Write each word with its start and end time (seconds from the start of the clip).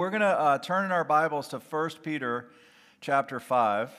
We're 0.00 0.08
going 0.08 0.22
to 0.22 0.28
uh, 0.28 0.56
turn 0.56 0.86
in 0.86 0.92
our 0.92 1.04
Bibles 1.04 1.48
to 1.48 1.58
1 1.58 1.90
Peter 2.02 2.48
chapter 3.02 3.38
5. 3.38 3.90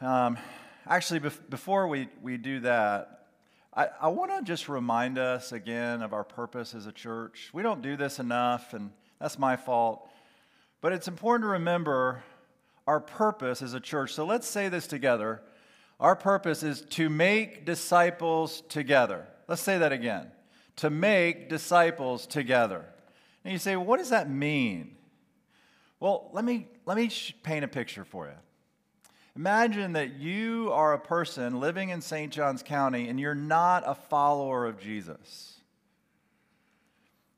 Um, 0.00 0.38
actually, 0.86 1.20
bef- 1.20 1.50
before 1.50 1.86
we, 1.86 2.08
we 2.22 2.38
do 2.38 2.60
that, 2.60 3.26
I, 3.74 3.88
I 4.00 4.08
want 4.08 4.30
to 4.30 4.42
just 4.42 4.70
remind 4.70 5.18
us 5.18 5.52
again 5.52 6.00
of 6.00 6.14
our 6.14 6.24
purpose 6.24 6.74
as 6.74 6.86
a 6.86 6.92
church. 6.92 7.50
We 7.52 7.62
don't 7.62 7.82
do 7.82 7.94
this 7.94 8.18
enough, 8.18 8.72
and 8.72 8.90
that's 9.20 9.38
my 9.38 9.56
fault. 9.56 10.08
But 10.80 10.94
it's 10.94 11.08
important 11.08 11.44
to 11.44 11.48
remember 11.48 12.24
our 12.86 13.00
purpose 13.00 13.60
as 13.60 13.74
a 13.74 13.80
church. 13.80 14.14
So 14.14 14.24
let's 14.24 14.48
say 14.48 14.70
this 14.70 14.86
together. 14.86 15.42
Our 16.00 16.16
purpose 16.16 16.62
is 16.62 16.80
to 16.92 17.10
make 17.10 17.66
disciples 17.66 18.62
together. 18.70 19.26
Let's 19.46 19.60
say 19.60 19.76
that 19.76 19.92
again. 19.92 20.28
To 20.76 20.88
make 20.88 21.50
disciples 21.50 22.26
together. 22.26 22.86
And 23.44 23.52
you 23.52 23.58
say, 23.58 23.76
well, 23.76 23.84
what 23.84 23.98
does 23.98 24.10
that 24.10 24.30
mean? 24.30 24.96
Well, 26.00 26.30
let 26.32 26.44
me, 26.44 26.66
let 26.86 26.96
me 26.96 27.10
paint 27.42 27.64
a 27.64 27.68
picture 27.68 28.04
for 28.04 28.26
you. 28.26 28.34
Imagine 29.36 29.94
that 29.94 30.14
you 30.14 30.70
are 30.72 30.92
a 30.92 30.98
person 30.98 31.60
living 31.60 31.88
in 31.88 32.00
St. 32.00 32.32
Johns 32.32 32.62
County 32.62 33.08
and 33.08 33.18
you're 33.18 33.34
not 33.34 33.82
a 33.86 33.94
follower 33.94 34.64
of 34.66 34.78
Jesus. 34.78 35.54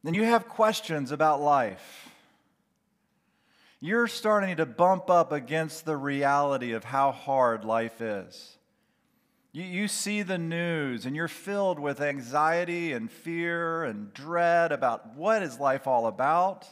Then 0.04 0.14
you 0.14 0.24
have 0.24 0.48
questions 0.48 1.10
about 1.10 1.40
life. 1.40 2.10
You're 3.80 4.08
starting 4.08 4.56
to 4.56 4.66
bump 4.66 5.10
up 5.10 5.32
against 5.32 5.84
the 5.84 5.96
reality 5.96 6.72
of 6.72 6.84
how 6.84 7.12
hard 7.12 7.64
life 7.64 8.00
is. 8.00 8.55
You, 9.56 9.64
you 9.64 9.88
see 9.88 10.20
the 10.20 10.36
news 10.36 11.06
and 11.06 11.16
you're 11.16 11.28
filled 11.28 11.78
with 11.78 12.02
anxiety 12.02 12.92
and 12.92 13.10
fear 13.10 13.84
and 13.84 14.12
dread 14.12 14.70
about 14.70 15.16
what 15.16 15.42
is 15.42 15.58
life 15.58 15.86
all 15.86 16.08
about. 16.08 16.66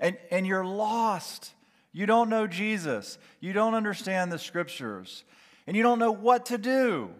And, 0.00 0.16
and 0.30 0.46
you're 0.46 0.64
lost. 0.64 1.52
You 1.92 2.06
don't 2.06 2.30
know 2.30 2.46
Jesus. 2.46 3.18
You 3.40 3.52
don't 3.52 3.74
understand 3.74 4.32
the 4.32 4.38
scriptures. 4.38 5.24
And 5.66 5.76
you 5.76 5.82
don't 5.82 5.98
know 5.98 6.12
what 6.12 6.46
to 6.46 6.56
do. 6.56 7.10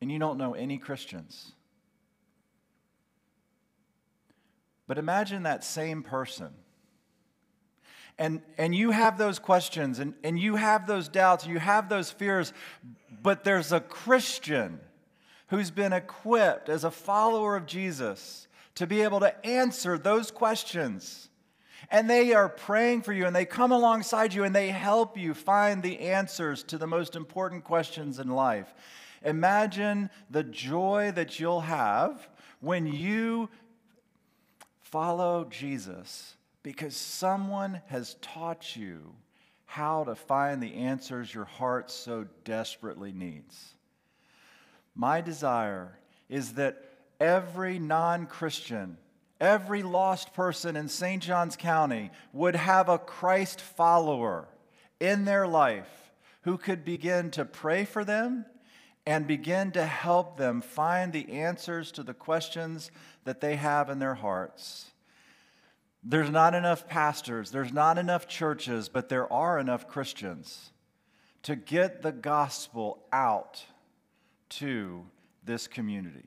And 0.00 0.12
you 0.12 0.20
don't 0.20 0.38
know 0.38 0.54
any 0.54 0.78
Christians. 0.78 1.50
But 4.86 4.96
imagine 4.96 5.42
that 5.42 5.64
same 5.64 6.04
person 6.04 6.50
and, 8.18 8.42
and 8.58 8.74
you 8.74 8.90
have 8.90 9.18
those 9.18 9.38
questions 9.38 9.98
and, 9.98 10.14
and 10.22 10.38
you 10.38 10.56
have 10.56 10.86
those 10.86 11.08
doubts, 11.08 11.46
you 11.46 11.58
have 11.58 11.88
those 11.88 12.10
fears, 12.10 12.52
but 13.22 13.44
there's 13.44 13.72
a 13.72 13.80
Christian 13.80 14.80
who's 15.48 15.70
been 15.70 15.92
equipped 15.92 16.68
as 16.68 16.84
a 16.84 16.90
follower 16.90 17.56
of 17.56 17.66
Jesus 17.66 18.46
to 18.76 18.86
be 18.86 19.02
able 19.02 19.20
to 19.20 19.46
answer 19.46 19.98
those 19.98 20.30
questions. 20.30 21.28
And 21.90 22.08
they 22.08 22.32
are 22.32 22.48
praying 22.48 23.02
for 23.02 23.12
you 23.12 23.26
and 23.26 23.34
they 23.34 23.44
come 23.44 23.72
alongside 23.72 24.32
you 24.32 24.44
and 24.44 24.54
they 24.54 24.68
help 24.68 25.18
you 25.18 25.34
find 25.34 25.82
the 25.82 26.00
answers 26.00 26.62
to 26.64 26.78
the 26.78 26.86
most 26.86 27.14
important 27.14 27.64
questions 27.64 28.18
in 28.18 28.28
life. 28.28 28.72
Imagine 29.22 30.10
the 30.30 30.44
joy 30.44 31.12
that 31.14 31.40
you'll 31.40 31.62
have 31.62 32.28
when 32.60 32.86
you 32.86 33.48
follow 34.80 35.44
Jesus 35.44 36.36
because 36.64 36.96
someone 36.96 37.82
has 37.86 38.16
taught 38.22 38.74
you 38.74 39.14
how 39.66 40.02
to 40.02 40.16
find 40.16 40.60
the 40.60 40.74
answers 40.74 41.32
your 41.32 41.44
heart 41.44 41.90
so 41.90 42.26
desperately 42.44 43.12
needs. 43.12 43.74
My 44.96 45.20
desire 45.20 45.98
is 46.28 46.54
that 46.54 46.82
every 47.20 47.78
non 47.78 48.26
Christian, 48.26 48.96
every 49.40 49.82
lost 49.82 50.32
person 50.32 50.74
in 50.74 50.88
St. 50.88 51.22
Johns 51.22 51.54
County 51.54 52.10
would 52.32 52.56
have 52.56 52.88
a 52.88 52.98
Christ 52.98 53.60
follower 53.60 54.48
in 54.98 55.26
their 55.26 55.46
life 55.46 56.12
who 56.42 56.56
could 56.56 56.84
begin 56.84 57.30
to 57.32 57.44
pray 57.44 57.84
for 57.84 58.04
them 58.04 58.46
and 59.06 59.26
begin 59.26 59.70
to 59.72 59.84
help 59.84 60.38
them 60.38 60.62
find 60.62 61.12
the 61.12 61.30
answers 61.30 61.92
to 61.92 62.02
the 62.02 62.14
questions 62.14 62.90
that 63.24 63.42
they 63.42 63.56
have 63.56 63.90
in 63.90 63.98
their 63.98 64.14
hearts. 64.14 64.93
There's 66.04 66.30
not 66.30 66.54
enough 66.54 66.86
pastors, 66.86 67.50
there's 67.50 67.72
not 67.72 67.96
enough 67.96 68.28
churches, 68.28 68.90
but 68.90 69.08
there 69.08 69.32
are 69.32 69.58
enough 69.58 69.88
Christians 69.88 70.70
to 71.44 71.56
get 71.56 72.02
the 72.02 72.12
gospel 72.12 73.02
out 73.10 73.64
to 74.50 75.06
this 75.44 75.66
community. 75.66 76.24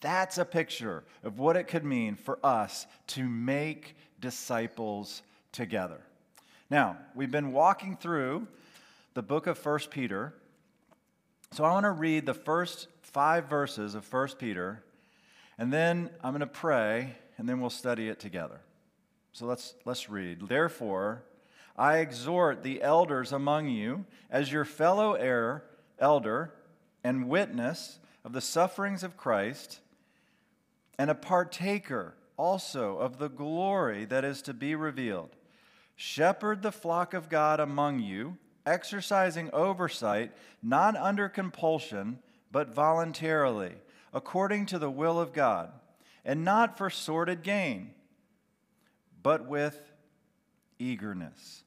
That's 0.00 0.38
a 0.38 0.44
picture 0.44 1.04
of 1.22 1.38
what 1.38 1.56
it 1.56 1.64
could 1.64 1.84
mean 1.84 2.16
for 2.16 2.38
us 2.44 2.86
to 3.08 3.28
make 3.28 3.96
disciples 4.20 5.22
together. 5.52 6.00
Now, 6.70 6.96
we've 7.14 7.30
been 7.30 7.52
walking 7.52 7.96
through 7.96 8.48
the 9.14 9.22
book 9.22 9.46
of 9.46 9.64
1 9.64 9.78
Peter. 9.90 10.34
So 11.52 11.64
I 11.64 11.72
want 11.72 11.84
to 11.84 11.90
read 11.90 12.26
the 12.26 12.34
first 12.34 12.88
five 13.02 13.46
verses 13.48 13.94
of 13.94 14.10
1 14.12 14.28
Peter, 14.38 14.82
and 15.58 15.72
then 15.72 16.10
I'm 16.22 16.32
going 16.32 16.40
to 16.40 16.46
pray, 16.46 17.16
and 17.38 17.48
then 17.48 17.60
we'll 17.60 17.70
study 17.70 18.08
it 18.08 18.20
together. 18.20 18.60
So 19.32 19.46
let's, 19.46 19.74
let's 19.84 20.10
read. 20.10 20.48
Therefore, 20.48 21.22
I 21.76 21.98
exhort 21.98 22.62
the 22.62 22.82
elders 22.82 23.32
among 23.32 23.68
you 23.68 24.04
as 24.30 24.52
your 24.52 24.64
fellow 24.64 25.14
heir, 25.14 25.64
elder 25.98 26.52
and 27.04 27.28
witness 27.28 27.98
of 28.24 28.32
the 28.32 28.40
sufferings 28.40 29.02
of 29.02 29.16
Christ, 29.16 29.80
and 30.98 31.10
a 31.10 31.14
partaker 31.14 32.14
also 32.36 32.98
of 32.98 33.18
the 33.18 33.28
glory 33.28 34.04
that 34.04 34.24
is 34.24 34.42
to 34.42 34.52
be 34.52 34.74
revealed. 34.74 35.30
Shepherd 35.96 36.62
the 36.62 36.72
flock 36.72 37.14
of 37.14 37.28
God 37.28 37.60
among 37.60 38.00
you, 38.00 38.36
exercising 38.66 39.50
oversight, 39.52 40.32
not 40.62 40.96
under 40.96 41.28
compulsion, 41.28 42.18
but 42.50 42.74
voluntarily, 42.74 43.72
according 44.12 44.66
to 44.66 44.78
the 44.78 44.90
will 44.90 45.20
of 45.20 45.32
God, 45.32 45.70
and 46.24 46.44
not 46.44 46.76
for 46.76 46.90
sordid 46.90 47.42
gain 47.42 47.90
but 49.22 49.46
with 49.46 49.92
eagerness. 50.78 51.64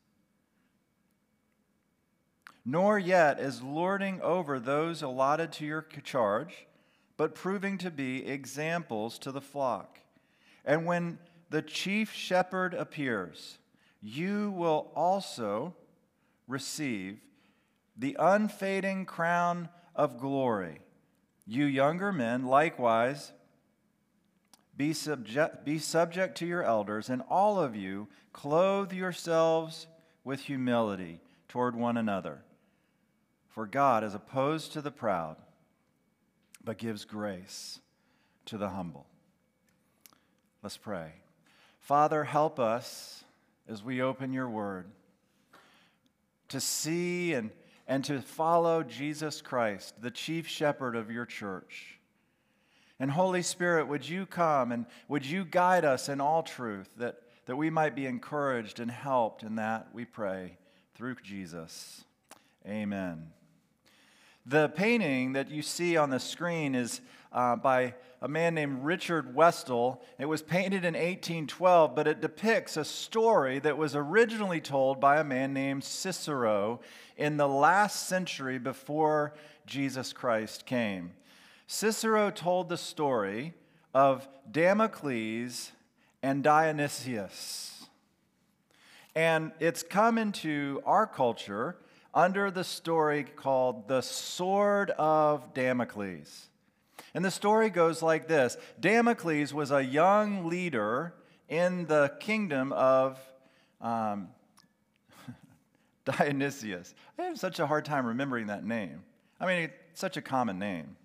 Nor 2.65 2.97
yet 2.97 3.39
as 3.39 3.61
lording 3.61 4.21
over 4.21 4.59
those 4.59 5.01
allotted 5.01 5.51
to 5.53 5.65
your 5.65 5.81
charge, 6.03 6.67
but 7.17 7.35
proving 7.35 7.77
to 7.79 7.91
be 7.91 8.25
examples 8.25 9.19
to 9.19 9.31
the 9.31 9.41
flock. 9.41 9.99
And 10.65 10.85
when 10.85 11.19
the 11.49 11.61
chief 11.61 12.13
shepherd 12.13 12.73
appears, 12.73 13.57
you 14.01 14.51
will 14.51 14.91
also 14.95 15.75
receive 16.47 17.19
the 17.97 18.15
unfading 18.19 19.05
crown 19.05 19.69
of 19.95 20.17
glory. 20.17 20.79
You 21.45 21.65
younger 21.65 22.11
men, 22.11 22.45
likewise, 22.45 23.33
be 24.75 24.93
subject, 24.93 25.65
be 25.65 25.79
subject 25.79 26.37
to 26.39 26.45
your 26.45 26.63
elders, 26.63 27.09
and 27.09 27.21
all 27.29 27.59
of 27.59 27.75
you 27.75 28.07
clothe 28.31 28.91
yourselves 28.91 29.87
with 30.23 30.41
humility 30.41 31.19
toward 31.47 31.75
one 31.75 31.97
another. 31.97 32.41
For 33.49 33.67
God 33.67 34.03
is 34.03 34.15
opposed 34.15 34.73
to 34.73 34.81
the 34.81 34.91
proud, 34.91 35.37
but 36.63 36.77
gives 36.77 37.05
grace 37.05 37.79
to 38.45 38.57
the 38.57 38.69
humble. 38.69 39.05
Let's 40.63 40.77
pray. 40.77 41.11
Father, 41.79 42.23
help 42.23 42.59
us 42.59 43.23
as 43.67 43.83
we 43.83 44.01
open 44.01 44.33
your 44.33 44.49
word 44.49 44.87
to 46.49 46.59
see 46.59 47.33
and, 47.33 47.51
and 47.87 48.03
to 48.05 48.21
follow 48.21 48.81
Jesus 48.83 49.41
Christ, 49.41 50.01
the 50.01 50.11
chief 50.11 50.47
shepherd 50.47 50.95
of 50.95 51.11
your 51.11 51.25
church. 51.25 51.99
And 52.99 53.11
Holy 53.11 53.41
Spirit, 53.41 53.87
would 53.87 54.07
you 54.07 54.25
come 54.25 54.71
and 54.71 54.85
would 55.07 55.25
you 55.25 55.45
guide 55.45 55.83
us 55.83 56.09
in 56.09 56.21
all 56.21 56.43
truth 56.43 56.89
that, 56.97 57.17
that 57.45 57.55
we 57.55 57.69
might 57.69 57.95
be 57.95 58.05
encouraged 58.05 58.79
and 58.79 58.89
helped 58.89 59.43
in 59.43 59.55
that, 59.55 59.87
we 59.93 60.05
pray, 60.05 60.57
through 60.95 61.15
Jesus. 61.23 62.05
Amen. 62.67 63.27
The 64.45 64.69
painting 64.69 65.33
that 65.33 65.49
you 65.49 65.61
see 65.61 65.97
on 65.97 66.09
the 66.09 66.19
screen 66.19 66.75
is 66.75 67.01
uh, 67.31 67.55
by 67.55 67.95
a 68.21 68.27
man 68.27 68.55
named 68.55 68.85
Richard 68.85 69.35
Westall. 69.35 70.01
It 70.19 70.25
was 70.25 70.41
painted 70.41 70.85
in 70.85 70.93
1812, 70.93 71.95
but 71.95 72.07
it 72.07 72.21
depicts 72.21 72.77
a 72.77 72.85
story 72.85 73.59
that 73.59 73.77
was 73.77 73.95
originally 73.95 74.61
told 74.61 75.01
by 75.01 75.19
a 75.19 75.23
man 75.23 75.53
named 75.53 75.83
Cicero 75.83 76.79
in 77.17 77.37
the 77.37 77.47
last 77.47 78.07
century 78.07 78.59
before 78.59 79.33
Jesus 79.65 80.13
Christ 80.13 80.65
came. 80.65 81.11
Cicero 81.67 82.29
told 82.29 82.69
the 82.69 82.77
story 82.77 83.53
of 83.93 84.27
Damocles 84.49 85.71
and 86.21 86.43
Dionysius. 86.43 87.85
And 89.15 89.51
it's 89.59 89.83
come 89.83 90.17
into 90.17 90.81
our 90.85 91.05
culture 91.05 91.77
under 92.13 92.51
the 92.51 92.63
story 92.63 93.23
called 93.23 93.87
The 93.87 94.01
Sword 94.01 94.91
of 94.91 95.53
Damocles. 95.53 96.49
And 97.13 97.23
the 97.23 97.31
story 97.31 97.69
goes 97.69 98.01
like 98.01 98.27
this 98.27 98.57
Damocles 98.79 99.53
was 99.53 99.71
a 99.71 99.83
young 99.83 100.45
leader 100.47 101.13
in 101.47 101.85
the 101.85 102.11
kingdom 102.19 102.71
of 102.73 103.19
um, 103.81 104.29
Dionysius. 106.05 106.95
I 107.19 107.23
have 107.23 107.39
such 107.39 107.59
a 107.59 107.67
hard 107.67 107.85
time 107.85 108.05
remembering 108.05 108.47
that 108.47 108.65
name. 108.65 109.03
I 109.39 109.45
mean, 109.45 109.69
it's 109.91 109.99
such 109.99 110.17
a 110.17 110.21
common 110.21 110.57
name. 110.57 110.95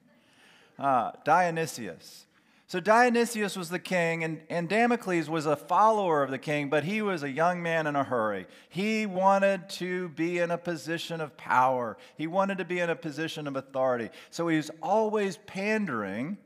Uh, 0.79 1.13
Dionysius. 1.25 2.27
So 2.69 2.81
Dionysius 2.81 3.57
was 3.57 3.71
the 3.71 3.79
king, 3.79 4.23
and, 4.23 4.43
and 4.51 4.69
Damocles 4.69 5.31
was 5.31 5.47
a 5.47 5.57
follower 5.57 6.23
of 6.23 6.31
the 6.31 6.39
king, 6.39 6.69
but 6.69 6.85
he 6.85 7.01
was 7.01 7.23
a 7.23 7.31
young 7.31 7.63
man 7.63 7.87
in 7.87 7.97
a 7.97 8.05
hurry. 8.05 8.47
He 8.69 9.07
wanted 9.07 9.71
to 9.71 10.11
be 10.11 10.39
in 10.39 10.51
a 10.51 10.59
position 10.59 11.23
of 11.23 11.35
power, 11.39 11.97
he 12.17 12.27
wanted 12.27 12.59
to 12.59 12.67
be 12.67 12.79
in 12.79 12.91
a 12.91 12.95
position 12.95 13.47
of 13.47 13.57
authority. 13.57 14.11
So 14.29 14.49
he 14.49 14.59
was 14.59 14.71
always 14.83 15.39
pandering 15.39 16.37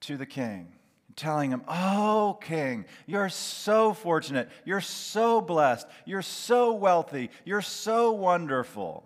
to 0.00 0.16
the 0.16 0.26
king, 0.26 0.72
telling 1.14 1.52
him, 1.52 1.62
Oh, 1.68 2.36
king, 2.42 2.86
you're 3.06 3.28
so 3.28 3.92
fortunate, 3.92 4.48
you're 4.64 4.80
so 4.80 5.40
blessed, 5.40 5.86
you're 6.06 6.22
so 6.22 6.72
wealthy, 6.72 7.30
you're 7.44 7.62
so 7.62 8.10
wonderful. 8.10 9.04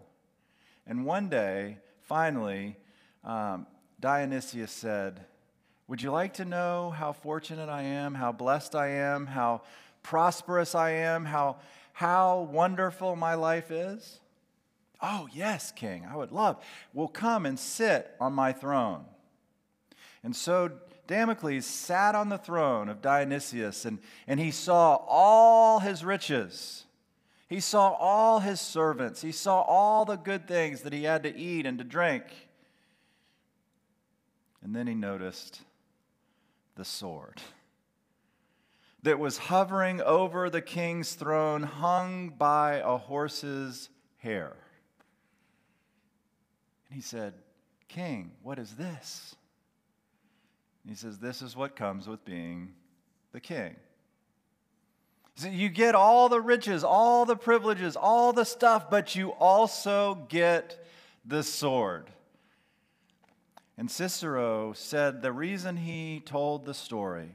And 0.86 1.04
one 1.04 1.28
day, 1.28 1.76
finally, 2.00 2.78
um, 3.24 3.66
Dionysius 4.00 4.72
said, 4.72 5.20
would 5.88 6.00
you 6.00 6.10
like 6.12 6.34
to 6.34 6.44
know 6.44 6.90
how 6.90 7.12
fortunate 7.12 7.68
I 7.68 7.82
am, 7.82 8.14
how 8.14 8.32
blessed 8.32 8.74
I 8.74 8.88
am, 8.88 9.26
how 9.26 9.62
prosperous 10.02 10.74
I 10.74 10.90
am, 10.90 11.24
how, 11.24 11.56
how 11.92 12.48
wonderful 12.52 13.16
my 13.16 13.34
life 13.34 13.70
is? 13.70 14.20
Oh, 15.02 15.28
yes, 15.32 15.72
King, 15.72 16.06
I 16.10 16.16
would 16.16 16.30
love. 16.30 16.62
Well, 16.94 17.08
come 17.08 17.44
and 17.44 17.58
sit 17.58 18.14
on 18.20 18.32
my 18.32 18.52
throne. 18.52 19.04
And 20.22 20.36
so 20.36 20.70
Damocles 21.06 21.66
sat 21.66 22.14
on 22.14 22.28
the 22.28 22.38
throne 22.38 22.88
of 22.88 23.02
Dionysius, 23.02 23.84
and, 23.84 23.98
and 24.28 24.38
he 24.38 24.52
saw 24.52 24.94
all 25.08 25.80
his 25.80 26.04
riches. 26.04 26.84
He 27.48 27.58
saw 27.58 27.90
all 27.94 28.38
his 28.38 28.60
servants. 28.60 29.22
He 29.22 29.32
saw 29.32 29.62
all 29.62 30.04
the 30.04 30.16
good 30.16 30.46
things 30.46 30.82
that 30.82 30.92
he 30.92 31.02
had 31.02 31.24
to 31.24 31.36
eat 31.36 31.66
and 31.66 31.78
to 31.78 31.84
drink. 31.84 32.22
And 34.62 34.74
then 34.74 34.86
he 34.86 34.94
noticed 34.94 35.60
the 36.76 36.84
sword 36.84 37.40
that 39.02 39.18
was 39.18 39.38
hovering 39.38 40.00
over 40.02 40.50
the 40.50 40.60
king's 40.60 41.14
throne, 41.14 41.62
hung 41.62 42.28
by 42.30 42.74
a 42.76 42.96
horse's 42.96 43.88
hair. 44.18 44.56
And 46.88 46.96
he 46.96 47.00
said, 47.00 47.34
King, 47.88 48.32
what 48.42 48.58
is 48.58 48.74
this? 48.74 49.34
And 50.84 50.90
he 50.90 50.96
says, 50.96 51.18
This 51.18 51.42
is 51.42 51.56
what 51.56 51.76
comes 51.76 52.06
with 52.06 52.24
being 52.24 52.72
the 53.32 53.40
king. 53.40 53.76
You 55.42 55.70
get 55.70 55.94
all 55.94 56.28
the 56.28 56.40
riches, 56.40 56.84
all 56.84 57.24
the 57.24 57.36
privileges, 57.36 57.96
all 57.96 58.32
the 58.32 58.44
stuff, 58.44 58.90
but 58.90 59.16
you 59.16 59.30
also 59.30 60.26
get 60.28 60.84
the 61.24 61.42
sword. 61.42 62.10
And 63.80 63.90
Cicero 63.90 64.74
said 64.74 65.22
the 65.22 65.32
reason 65.32 65.78
he 65.78 66.20
told 66.20 66.66
the 66.66 66.74
story 66.74 67.30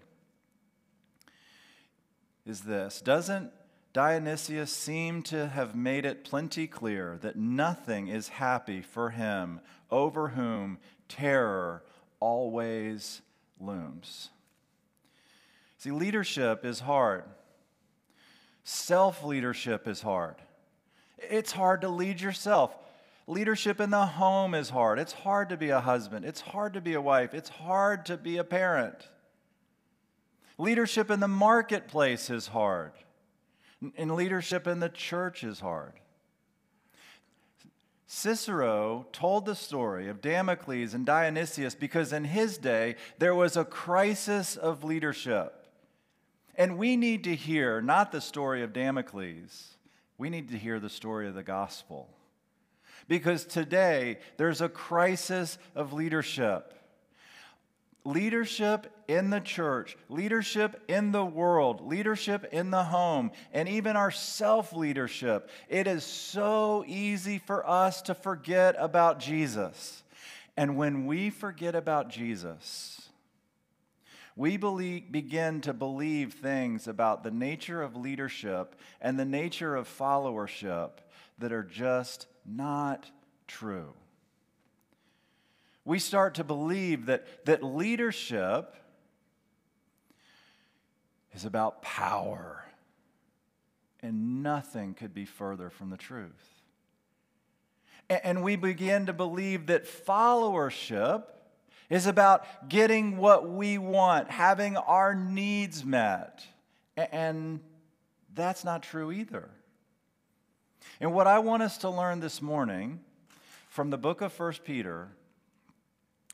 is 2.46 2.62
this 2.62 3.02
Doesn't 3.02 3.50
Dionysius 3.94 4.72
seem 4.72 5.24
to 5.24 5.48
have 5.48 5.76
made 5.76 6.06
it 6.06 6.24
plenty 6.24 6.68
clear 6.68 7.18
that 7.24 7.36
nothing 7.36 8.10
is 8.10 8.28
happy 8.28 8.84
for 8.84 9.10
him 9.10 9.60
over 9.90 10.28
whom 10.28 10.78
terror 11.10 11.84
always 12.20 13.24
looms? 13.60 14.30
See, 15.80 15.90
leadership 15.90 16.64
is 16.64 16.82
hard. 16.82 17.24
Self 18.64 19.24
leadership 19.24 19.88
is 19.88 20.04
hard. 20.04 20.36
It's 21.18 21.54
hard 21.54 21.82
to 21.82 21.90
lead 21.90 22.22
yourself. 22.22 22.85
Leadership 23.28 23.82
in 23.82 23.90
the 23.90 24.06
home 24.06 24.54
is 24.54 24.70
hard. 24.70 25.00
It's 25.00 25.14
hard 25.14 25.50
to 25.50 25.58
be 25.58 25.70
a 25.70 25.80
husband. 25.80 26.26
It's 26.26 26.42
hard 26.42 26.74
to 26.74 26.82
be 26.82 26.94
a 26.94 27.02
wife. 27.02 27.34
It's 27.34 27.50
hard 27.50 28.06
to 28.06 28.18
be 28.18 28.38
a 28.38 28.44
parent. 28.44 29.10
Leadership 30.58 31.10
in 31.10 31.20
the 31.20 31.28
marketplace 31.28 32.30
is 32.30 32.48
hard. 32.48 32.92
And 33.98 34.16
leadership 34.16 34.68
in 34.68 34.80
the 34.80 34.90
church 34.90 35.44
is 35.44 35.60
hard. 35.60 35.94
Cicero 38.08 39.08
told 39.12 39.46
the 39.46 39.56
story 39.56 40.08
of 40.08 40.22
Damocles 40.22 40.94
and 40.94 41.06
Dionysius 41.06 41.74
because 41.74 42.14
in 42.14 42.24
his 42.24 42.58
day 42.58 42.96
there 43.18 43.34
was 43.34 43.58
a 43.58 43.66
crisis 43.66 44.56
of 44.56 44.84
leadership. 44.84 45.68
And 46.56 46.78
we 46.78 46.96
need 46.96 47.24
to 47.26 47.36
hear 47.36 47.82
not 47.82 48.12
the 48.12 48.22
story 48.22 48.62
of 48.64 48.72
Damocles, 48.72 49.76
we 50.18 50.30
need 50.30 50.50
to 50.50 50.58
hear 50.58 50.80
the 50.80 50.90
story 50.90 51.28
of 51.28 51.34
the 51.34 51.44
gospel. 51.44 52.15
Because 53.08 53.46
today 53.46 54.20
there's 54.38 54.62
a 54.62 54.70
crisis 54.70 55.58
of 55.76 55.94
leadership. 55.94 56.74
Leadership 58.04 58.88
in 59.08 59.32
the 59.32 59.40
church, 59.40 59.98
leadership 60.10 60.84
in 60.88 61.12
the 61.12 61.26
world, 61.26 61.88
leadership 61.88 62.46
in 62.52 62.70
the 62.70 62.84
home, 62.84 63.32
and 63.52 63.68
even 63.68 63.96
our 63.96 64.12
self 64.12 64.74
leadership. 64.74 65.50
It 65.70 65.88
is 65.88 66.04
so 66.04 66.84
easy 66.88 67.40
for 67.40 67.68
us 67.68 68.04
to 68.04 68.14
forget 68.14 68.76
about 68.78 69.20
Jesus. 69.20 70.04
And 70.58 70.78
when 70.78 71.06
we 71.06 71.30
forget 71.30 71.76
about 71.76 72.10
Jesus, 72.10 73.05
we 74.36 74.58
believe, 74.58 75.12
begin 75.12 75.62
to 75.62 75.74
believe 75.74 76.34
things 76.34 76.88
about 76.88 77.24
the 77.24 77.32
nature 77.32 77.82
of 77.82 77.96
leadership 77.96 78.76
and 79.00 79.18
the 79.18 79.26
nature 79.26 79.76
of 79.76 79.88
followership 79.88 80.92
that 81.40 81.54
are 81.54 81.64
just 81.64 82.28
not 82.46 83.10
true. 83.48 83.94
We 85.86 86.00
start 86.00 86.36
to 86.36 86.44
believe 86.44 87.06
that, 87.06 87.46
that 87.46 87.64
leadership 87.64 88.76
is 91.34 91.46
about 91.46 91.82
power, 91.82 92.66
and 94.02 94.42
nothing 94.42 94.96
could 94.96 95.14
be 95.14 95.26
further 95.26 95.70
from 95.70 95.90
the 95.90 95.98
truth. 95.98 96.32
And 98.10 98.44
we 98.44 98.56
begin 98.56 99.06
to 99.08 99.14
believe 99.14 99.68
that 99.68 99.86
followership 99.86 101.24
is 101.90 102.08
about 102.08 102.70
getting 102.70 103.18
what 103.18 103.50
we 103.50 103.78
want, 103.78 104.30
having 104.30 104.78
our 104.78 105.14
needs 105.14 105.86
met. 105.86 106.46
And 106.98 107.60
that's 108.34 108.64
not 108.64 108.84
true 108.84 109.12
either. 109.12 109.50
And 111.00 111.14
what 111.14 111.28
I 111.28 111.40
want 111.40 111.64
us 111.64 111.78
to 111.80 111.90
learn 111.90 112.20
this 112.20 112.42
morning 112.42 113.02
from 113.70 113.90
the 113.90 113.98
book 113.98 114.22
of 114.22 114.38
1 114.38 114.54
Peter 114.64 115.10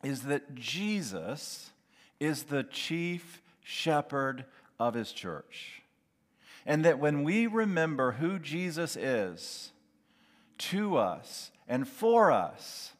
is 0.03 0.23
that 0.23 0.55
Jesus 0.55 1.71
is 2.19 2.43
the 2.43 2.63
chief 2.63 3.41
shepherd 3.63 4.45
of 4.79 4.93
his 4.93 5.11
church. 5.11 5.81
And 6.65 6.85
that 6.85 6.99
when 6.99 7.23
we 7.23 7.47
remember 7.47 8.13
who 8.13 8.37
Jesus 8.37 8.95
is 8.95 9.71
to 10.59 10.97
us 10.97 11.51
and 11.67 11.87
for 11.87 12.31
us, 12.31 12.93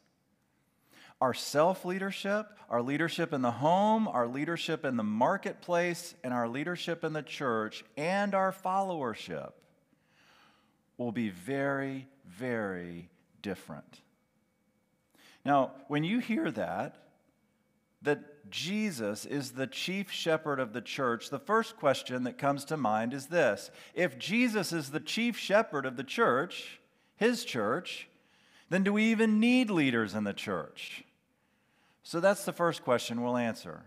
our 1.22 1.32
self 1.32 1.84
leadership, 1.84 2.48
our 2.68 2.82
leadership 2.82 3.32
in 3.32 3.42
the 3.42 3.50
home, 3.52 4.08
our 4.08 4.26
leadership 4.26 4.84
in 4.84 4.96
the 4.96 5.04
marketplace, 5.04 6.16
and 6.24 6.34
our 6.34 6.48
leadership 6.48 7.04
in 7.04 7.12
the 7.12 7.22
church, 7.22 7.84
and 7.96 8.34
our 8.34 8.50
followership 8.50 9.52
will 10.98 11.12
be 11.12 11.28
very, 11.28 12.08
very 12.26 13.08
different. 13.40 14.00
Now, 15.44 15.70
when 15.86 16.02
you 16.02 16.18
hear 16.18 16.50
that, 16.50 16.96
that 18.02 18.50
Jesus 18.50 19.24
is 19.24 19.52
the 19.52 19.68
chief 19.68 20.10
shepherd 20.10 20.58
of 20.58 20.72
the 20.72 20.80
church, 20.80 21.30
the 21.30 21.38
first 21.38 21.76
question 21.76 22.24
that 22.24 22.36
comes 22.36 22.64
to 22.64 22.76
mind 22.76 23.14
is 23.14 23.26
this 23.26 23.70
If 23.94 24.18
Jesus 24.18 24.72
is 24.72 24.90
the 24.90 24.98
chief 24.98 25.38
shepherd 25.38 25.86
of 25.86 25.96
the 25.96 26.02
church, 26.02 26.80
his 27.14 27.44
church, 27.44 28.08
then 28.70 28.82
do 28.82 28.92
we 28.92 29.04
even 29.04 29.38
need 29.38 29.70
leaders 29.70 30.16
in 30.16 30.24
the 30.24 30.32
church? 30.32 31.04
So 32.12 32.20
that's 32.20 32.44
the 32.44 32.52
first 32.52 32.84
question 32.84 33.22
we'll 33.22 33.38
answer. 33.38 33.84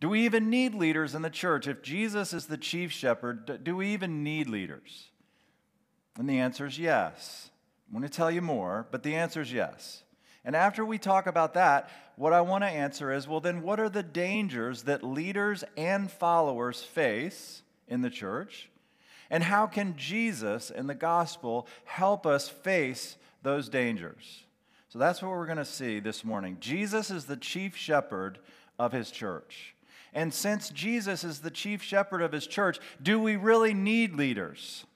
Do 0.00 0.08
we 0.08 0.24
even 0.24 0.50
need 0.50 0.74
leaders 0.74 1.14
in 1.14 1.22
the 1.22 1.30
church? 1.30 1.68
If 1.68 1.82
Jesus 1.82 2.32
is 2.32 2.46
the 2.46 2.58
chief 2.58 2.90
shepherd, 2.90 3.62
do 3.62 3.76
we 3.76 3.90
even 3.90 4.24
need 4.24 4.48
leaders? 4.48 5.10
And 6.18 6.28
the 6.28 6.40
answer 6.40 6.66
is 6.66 6.80
yes. 6.80 7.50
I'm 7.86 7.96
going 7.96 8.02
to 8.02 8.12
tell 8.12 8.28
you 8.28 8.40
more, 8.40 8.88
but 8.90 9.04
the 9.04 9.14
answer 9.14 9.40
is 9.40 9.52
yes. 9.52 10.02
And 10.44 10.56
after 10.56 10.84
we 10.84 10.98
talk 10.98 11.28
about 11.28 11.54
that, 11.54 11.90
what 12.16 12.32
I 12.32 12.40
want 12.40 12.64
to 12.64 12.68
answer 12.68 13.12
is 13.12 13.28
well, 13.28 13.38
then 13.38 13.62
what 13.62 13.78
are 13.78 13.88
the 13.88 14.02
dangers 14.02 14.82
that 14.82 15.04
leaders 15.04 15.62
and 15.76 16.10
followers 16.10 16.82
face 16.82 17.62
in 17.86 18.02
the 18.02 18.10
church? 18.10 18.68
And 19.30 19.44
how 19.44 19.68
can 19.68 19.96
Jesus 19.96 20.72
and 20.72 20.88
the 20.90 20.94
gospel 20.96 21.68
help 21.84 22.26
us 22.26 22.48
face 22.48 23.16
those 23.44 23.68
dangers? 23.68 24.44
So 24.94 25.00
that's 25.00 25.20
what 25.20 25.32
we're 25.32 25.46
going 25.46 25.58
to 25.58 25.64
see 25.64 25.98
this 25.98 26.24
morning. 26.24 26.56
Jesus 26.60 27.10
is 27.10 27.24
the 27.24 27.36
chief 27.36 27.76
shepherd 27.76 28.38
of 28.78 28.92
his 28.92 29.10
church. 29.10 29.74
And 30.12 30.32
since 30.32 30.70
Jesus 30.70 31.24
is 31.24 31.40
the 31.40 31.50
chief 31.50 31.82
shepherd 31.82 32.22
of 32.22 32.30
his 32.30 32.46
church, 32.46 32.78
do 33.02 33.18
we 33.18 33.34
really 33.34 33.74
need 33.74 34.14
leaders? 34.14 34.86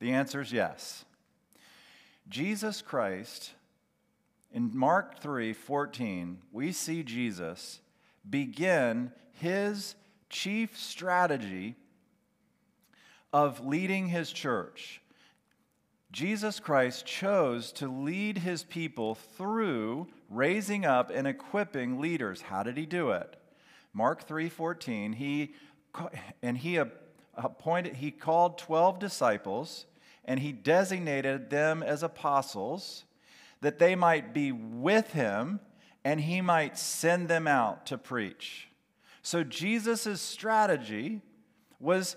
The 0.00 0.10
answer 0.10 0.40
is 0.40 0.50
yes. 0.50 1.04
Jesus 2.28 2.82
Christ, 2.82 3.52
in 4.52 4.76
Mark 4.76 5.20
3 5.20 5.52
14, 5.52 6.38
we 6.50 6.72
see 6.72 7.04
Jesus 7.04 7.78
begin 8.28 9.12
his 9.34 9.94
chief 10.28 10.76
strategy 10.76 11.76
of 13.32 13.64
leading 13.64 14.08
his 14.08 14.32
church. 14.32 15.00
Jesus 16.10 16.58
Christ 16.58 17.04
chose 17.04 17.70
to 17.72 17.86
lead 17.86 18.38
his 18.38 18.64
people 18.64 19.14
through 19.14 20.08
raising 20.30 20.86
up 20.86 21.10
and 21.10 21.26
equipping 21.26 22.00
leaders. 22.00 22.42
How 22.42 22.62
did 22.62 22.76
he 22.76 22.86
do 22.86 23.10
it? 23.10 23.36
Mark 23.92 24.26
3:14, 24.26 25.14
he 25.14 25.54
and 26.42 26.58
he 26.58 26.76
appointed 27.34 27.96
he 27.96 28.10
called 28.10 28.58
12 28.58 28.98
disciples 28.98 29.86
and 30.24 30.40
he 30.40 30.52
designated 30.52 31.50
them 31.50 31.82
as 31.82 32.02
apostles 32.02 33.04
that 33.60 33.78
they 33.78 33.94
might 33.94 34.32
be 34.32 34.52
with 34.52 35.12
him 35.12 35.60
and 36.04 36.20
he 36.20 36.40
might 36.40 36.78
send 36.78 37.28
them 37.28 37.46
out 37.46 37.86
to 37.86 37.98
preach. 37.98 38.68
So 39.22 39.44
Jesus' 39.44 40.22
strategy 40.22 41.20
was 41.80 42.16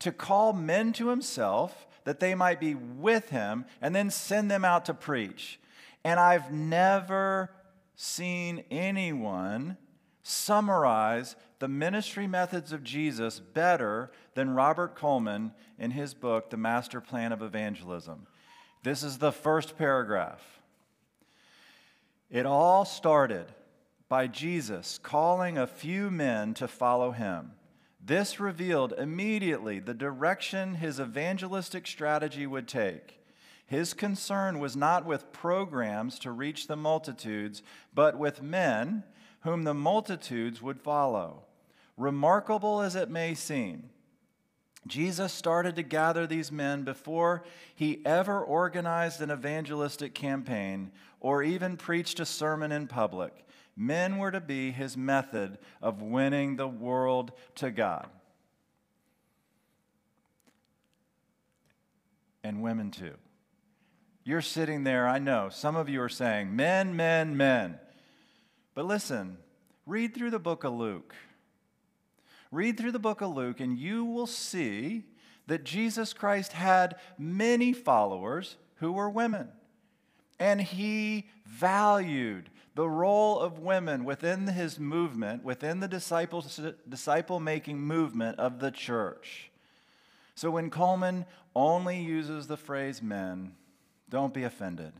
to 0.00 0.12
call 0.12 0.52
men 0.52 0.92
to 0.94 1.08
himself 1.08 1.86
that 2.04 2.20
they 2.20 2.34
might 2.34 2.60
be 2.60 2.74
with 2.74 3.30
him 3.30 3.64
and 3.82 3.94
then 3.94 4.10
send 4.10 4.50
them 4.50 4.64
out 4.64 4.84
to 4.86 4.94
preach. 4.94 5.60
And 6.04 6.18
I've 6.18 6.52
never 6.52 7.50
seen 7.96 8.64
anyone 8.70 9.76
summarize 10.22 11.36
the 11.58 11.68
ministry 11.68 12.26
methods 12.26 12.72
of 12.72 12.84
Jesus 12.84 13.40
better 13.40 14.10
than 14.34 14.50
Robert 14.54 14.94
Coleman 14.94 15.52
in 15.78 15.90
his 15.90 16.14
book, 16.14 16.50
The 16.50 16.56
Master 16.56 17.00
Plan 17.00 17.32
of 17.32 17.42
Evangelism. 17.42 18.26
This 18.84 19.02
is 19.02 19.18
the 19.18 19.32
first 19.32 19.76
paragraph. 19.76 20.60
It 22.30 22.46
all 22.46 22.84
started 22.84 23.46
by 24.08 24.26
Jesus 24.26 24.98
calling 25.02 25.58
a 25.58 25.66
few 25.66 26.10
men 26.10 26.54
to 26.54 26.68
follow 26.68 27.10
him. 27.10 27.52
This 28.00 28.40
revealed 28.40 28.94
immediately 28.96 29.80
the 29.80 29.94
direction 29.94 30.76
his 30.76 31.00
evangelistic 31.00 31.86
strategy 31.86 32.46
would 32.46 32.68
take. 32.68 33.20
His 33.66 33.92
concern 33.92 34.60
was 34.60 34.76
not 34.76 35.04
with 35.04 35.32
programs 35.32 36.18
to 36.20 36.32
reach 36.32 36.66
the 36.66 36.76
multitudes, 36.76 37.62
but 37.94 38.16
with 38.16 38.42
men 38.42 39.04
whom 39.40 39.64
the 39.64 39.74
multitudes 39.74 40.62
would 40.62 40.80
follow. 40.80 41.44
Remarkable 41.96 42.80
as 42.80 42.96
it 42.96 43.10
may 43.10 43.34
seem, 43.34 43.90
Jesus 44.86 45.32
started 45.32 45.76
to 45.76 45.82
gather 45.82 46.26
these 46.26 46.50
men 46.50 46.84
before 46.84 47.44
he 47.74 48.00
ever 48.06 48.40
organized 48.40 49.20
an 49.20 49.30
evangelistic 49.30 50.14
campaign 50.14 50.92
or 51.20 51.42
even 51.42 51.76
preached 51.76 52.20
a 52.20 52.24
sermon 52.24 52.72
in 52.72 52.86
public. 52.86 53.44
Men 53.80 54.18
were 54.18 54.32
to 54.32 54.40
be 54.40 54.72
his 54.72 54.96
method 54.96 55.56
of 55.80 56.02
winning 56.02 56.56
the 56.56 56.66
world 56.66 57.30
to 57.54 57.70
God. 57.70 58.08
And 62.42 62.60
women 62.60 62.90
too. 62.90 63.14
You're 64.24 64.42
sitting 64.42 64.82
there, 64.82 65.06
I 65.06 65.20
know, 65.20 65.48
some 65.48 65.76
of 65.76 65.88
you 65.88 66.02
are 66.02 66.08
saying, 66.08 66.56
men, 66.56 66.96
men, 66.96 67.36
men. 67.36 67.78
But 68.74 68.84
listen, 68.84 69.38
read 69.86 70.12
through 70.12 70.32
the 70.32 70.40
book 70.40 70.64
of 70.64 70.72
Luke. 70.72 71.14
Read 72.50 72.78
through 72.78 72.92
the 72.92 72.98
book 72.98 73.20
of 73.20 73.30
Luke, 73.30 73.60
and 73.60 73.78
you 73.78 74.04
will 74.04 74.26
see 74.26 75.04
that 75.46 75.62
Jesus 75.62 76.12
Christ 76.12 76.52
had 76.52 76.96
many 77.16 77.72
followers 77.72 78.56
who 78.76 78.90
were 78.90 79.08
women. 79.08 79.50
And 80.40 80.60
he 80.60 81.28
valued 81.46 82.50
the 82.78 82.88
role 82.88 83.40
of 83.40 83.58
women 83.58 84.04
within 84.04 84.46
his 84.46 84.78
movement, 84.78 85.42
within 85.42 85.80
the 85.80 85.88
disciple 85.88 87.40
making 87.40 87.80
movement 87.80 88.38
of 88.38 88.60
the 88.60 88.70
church. 88.70 89.50
So 90.36 90.52
when 90.52 90.70
Coleman 90.70 91.26
only 91.56 92.00
uses 92.00 92.46
the 92.46 92.56
phrase 92.56 93.02
men, 93.02 93.56
don't 94.08 94.32
be 94.32 94.44
offended. 94.44 94.92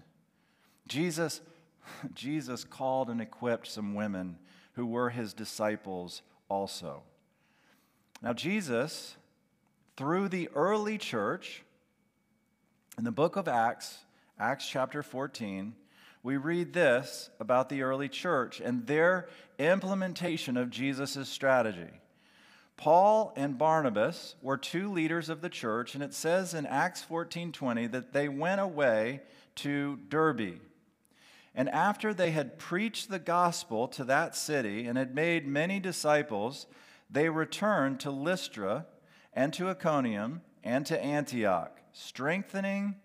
Jesus, 0.88 1.40
Jesus 2.14 2.64
called 2.64 3.10
and 3.10 3.20
equipped 3.20 3.68
some 3.68 3.94
women 3.94 4.38
who 4.72 4.84
were 4.84 5.10
his 5.10 5.32
disciples 5.32 6.22
also. 6.48 7.04
Now, 8.20 8.32
Jesus, 8.32 9.14
through 9.96 10.30
the 10.30 10.48
early 10.52 10.98
church, 10.98 11.62
in 12.98 13.04
the 13.04 13.12
book 13.12 13.36
of 13.36 13.46
Acts, 13.46 13.98
Acts 14.36 14.68
chapter 14.68 15.00
14, 15.00 15.76
we 16.22 16.36
read 16.36 16.72
this 16.72 17.30
about 17.38 17.68
the 17.68 17.82
early 17.82 18.08
church 18.08 18.60
and 18.60 18.86
their 18.86 19.28
implementation 19.58 20.56
of 20.56 20.70
Jesus' 20.70 21.28
strategy. 21.28 21.90
Paul 22.76 23.32
and 23.36 23.58
Barnabas 23.58 24.36
were 24.40 24.56
two 24.56 24.90
leaders 24.92 25.28
of 25.28 25.40
the 25.40 25.48
church, 25.48 25.94
and 25.94 26.02
it 26.02 26.14
says 26.14 26.54
in 26.54 26.64
Acts 26.64 27.02
14:20 27.02 27.86
that 27.88 28.12
they 28.12 28.28
went 28.28 28.60
away 28.60 29.22
to 29.56 29.96
Derbe. 30.08 30.60
And 31.54 31.68
after 31.70 32.14
they 32.14 32.30
had 32.30 32.58
preached 32.58 33.10
the 33.10 33.18
gospel 33.18 33.88
to 33.88 34.04
that 34.04 34.36
city 34.36 34.86
and 34.86 34.96
had 34.96 35.12
made 35.12 35.44
many 35.44 35.80
disciples, 35.80 36.68
they 37.10 37.28
returned 37.28 37.98
to 38.00 38.12
Lystra 38.12 38.86
and 39.32 39.52
to 39.54 39.68
Iconium 39.68 40.42
and 40.62 40.86
to 40.86 41.00
Antioch, 41.02 41.80
strengthening 41.92 42.96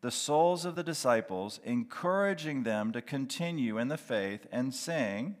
the 0.00 0.10
souls 0.10 0.64
of 0.64 0.74
the 0.74 0.82
disciples, 0.82 1.60
encouraging 1.64 2.62
them 2.62 2.92
to 2.92 3.02
continue 3.02 3.78
in 3.78 3.88
the 3.88 3.98
faith, 3.98 4.46
and 4.50 4.74
saying, 4.74 5.36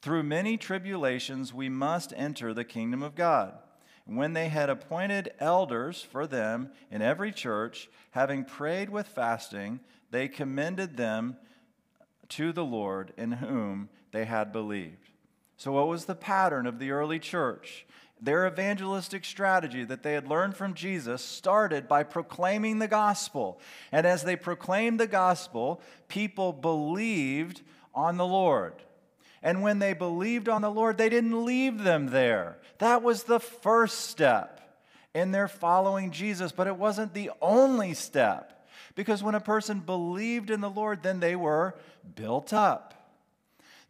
Through 0.00 0.22
many 0.22 0.56
tribulations 0.56 1.52
we 1.52 1.68
must 1.68 2.12
enter 2.16 2.54
the 2.54 2.64
kingdom 2.64 3.02
of 3.02 3.14
God. 3.14 3.54
When 4.06 4.32
they 4.32 4.48
had 4.48 4.70
appointed 4.70 5.32
elders 5.38 6.02
for 6.02 6.26
them 6.26 6.70
in 6.90 7.02
every 7.02 7.32
church, 7.32 7.88
having 8.12 8.44
prayed 8.44 8.90
with 8.90 9.06
fasting, 9.06 9.80
they 10.10 10.28
commended 10.28 10.96
them 10.96 11.36
to 12.30 12.52
the 12.52 12.64
Lord 12.64 13.12
in 13.16 13.32
whom 13.32 13.88
they 14.12 14.24
had 14.24 14.52
believed. 14.52 15.10
So, 15.56 15.72
what 15.72 15.88
was 15.88 16.06
the 16.06 16.14
pattern 16.14 16.66
of 16.66 16.78
the 16.78 16.90
early 16.90 17.18
church? 17.18 17.86
Their 18.22 18.46
evangelistic 18.46 19.24
strategy 19.24 19.84
that 19.84 20.02
they 20.02 20.12
had 20.12 20.28
learned 20.28 20.56
from 20.56 20.74
Jesus 20.74 21.22
started 21.22 21.88
by 21.88 22.02
proclaiming 22.02 22.78
the 22.78 22.88
gospel. 22.88 23.60
And 23.92 24.06
as 24.06 24.22
they 24.22 24.36
proclaimed 24.36 25.00
the 25.00 25.06
gospel, 25.06 25.80
people 26.08 26.52
believed 26.52 27.62
on 27.94 28.18
the 28.18 28.26
Lord. 28.26 28.74
And 29.42 29.62
when 29.62 29.78
they 29.78 29.94
believed 29.94 30.48
on 30.48 30.60
the 30.60 30.70
Lord, 30.70 30.98
they 30.98 31.08
didn't 31.08 31.44
leave 31.46 31.82
them 31.82 32.08
there. 32.08 32.58
That 32.78 33.02
was 33.02 33.22
the 33.22 33.40
first 33.40 34.02
step 34.10 34.60
in 35.14 35.32
their 35.32 35.48
following 35.48 36.10
Jesus, 36.10 36.52
but 36.52 36.66
it 36.66 36.76
wasn't 36.76 37.14
the 37.14 37.30
only 37.40 37.94
step. 37.94 38.68
Because 38.94 39.22
when 39.22 39.34
a 39.34 39.40
person 39.40 39.80
believed 39.80 40.50
in 40.50 40.60
the 40.60 40.68
Lord, 40.68 41.02
then 41.02 41.20
they 41.20 41.36
were 41.36 41.74
built 42.14 42.52
up. 42.52 42.99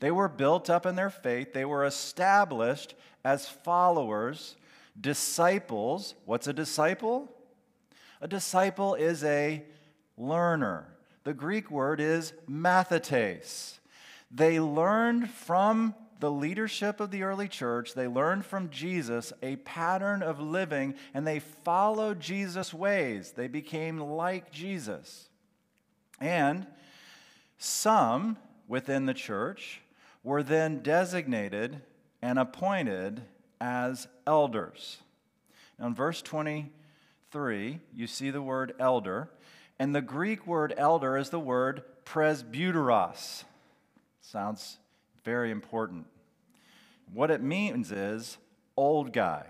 They 0.01 0.11
were 0.11 0.29
built 0.29 0.69
up 0.69 0.87
in 0.87 0.97
their 0.97 1.11
faith, 1.11 1.53
they 1.53 1.65
were 1.65 1.85
established 1.85 2.95
as 3.25 3.49
followers, 3.49 4.57
disciples. 4.99 6.15
What's 6.25 6.47
a 6.47 6.53
disciple? 6.53 7.29
A 8.21 8.29
disciple 8.29 8.95
is 8.95 9.23
a 9.25 9.63
learner. 10.17 10.89
The 11.25 11.35
Greek 11.35 11.71
word 11.71 12.01
is 12.01 12.33
mathetes. 12.49 13.79
They 14.31 14.59
learned 14.59 15.31
from 15.31 15.95
the 16.21 16.31
leadership 16.31 17.01
of 17.01 17.11
the 17.11 17.23
early 17.23 17.49
church, 17.49 17.95
they 17.95 18.07
learned 18.07 18.45
from 18.45 18.69
Jesus 18.69 19.33
a 19.43 19.57
pattern 19.57 20.23
of 20.23 20.39
living 20.39 20.95
and 21.15 21.27
they 21.27 21.39
followed 21.39 22.21
Jesus' 22.21 22.75
ways. 22.75 23.33
They 23.33 23.49
became 23.49 23.99
like 23.99 24.53
Jesus. 24.53 25.31
And 26.21 26.67
some 27.57 28.37
within 28.69 29.07
the 29.07 29.15
church 29.15 29.81
were 30.23 30.43
then 30.43 30.83
designated 30.83 31.81
and 32.23 32.39
appointed 32.39 33.23
as 33.61 34.09
elders. 34.27 34.99
Now, 35.79 35.87
in 35.87 35.95
verse 35.95 36.23
23, 36.23 37.81
you 37.95 38.07
see 38.07 38.31
the 38.31 38.43
word 38.43 38.75
elder, 38.79 39.31
and 39.79 39.95
the 39.95 40.03
Greek 40.03 40.47
word 40.47 40.75
elder 40.77 41.17
is 41.17 41.31
the 41.31 41.41
word 41.41 41.83
presbyteros. 42.05 43.45
Sounds 44.21 44.79
very 45.25 45.51
important. 45.51 46.07
What 47.13 47.31
it 47.31 47.43
means 47.43 47.91
is 47.91 48.39
old 48.77 49.13
guy, 49.13 49.47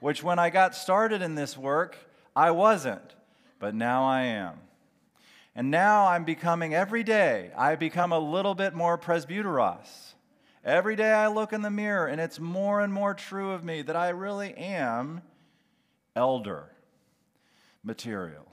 which 0.00 0.22
when 0.22 0.38
I 0.38 0.50
got 0.50 0.74
started 0.74 1.22
in 1.22 1.34
this 1.34 1.56
work, 1.56 1.96
I 2.34 2.50
wasn't, 2.50 3.14
but 3.58 3.74
now 3.74 4.04
I 4.04 4.22
am. 4.22 4.54
And 5.58 5.72
now 5.72 6.06
I'm 6.06 6.22
becoming 6.22 6.72
every 6.72 7.02
day, 7.02 7.50
I 7.56 7.74
become 7.74 8.12
a 8.12 8.18
little 8.20 8.54
bit 8.54 8.74
more 8.74 8.96
presbyteros. 8.96 10.14
Every 10.64 10.94
day 10.94 11.10
I 11.10 11.26
look 11.26 11.52
in 11.52 11.62
the 11.62 11.70
mirror, 11.70 12.06
and 12.06 12.20
it's 12.20 12.38
more 12.38 12.80
and 12.80 12.92
more 12.92 13.12
true 13.12 13.50
of 13.50 13.64
me 13.64 13.82
that 13.82 13.96
I 13.96 14.10
really 14.10 14.54
am 14.54 15.20
elder 16.14 16.70
material. 17.82 18.46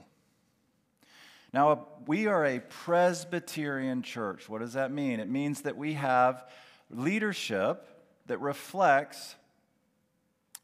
Now, 1.52 1.86
we 2.08 2.26
are 2.26 2.44
a 2.44 2.58
Presbyterian 2.58 4.02
church. 4.02 4.48
What 4.48 4.60
does 4.60 4.72
that 4.72 4.90
mean? 4.90 5.20
It 5.20 5.30
means 5.30 5.60
that 5.60 5.76
we 5.76 5.92
have 5.92 6.42
leadership 6.90 7.86
that 8.26 8.40
reflects 8.40 9.36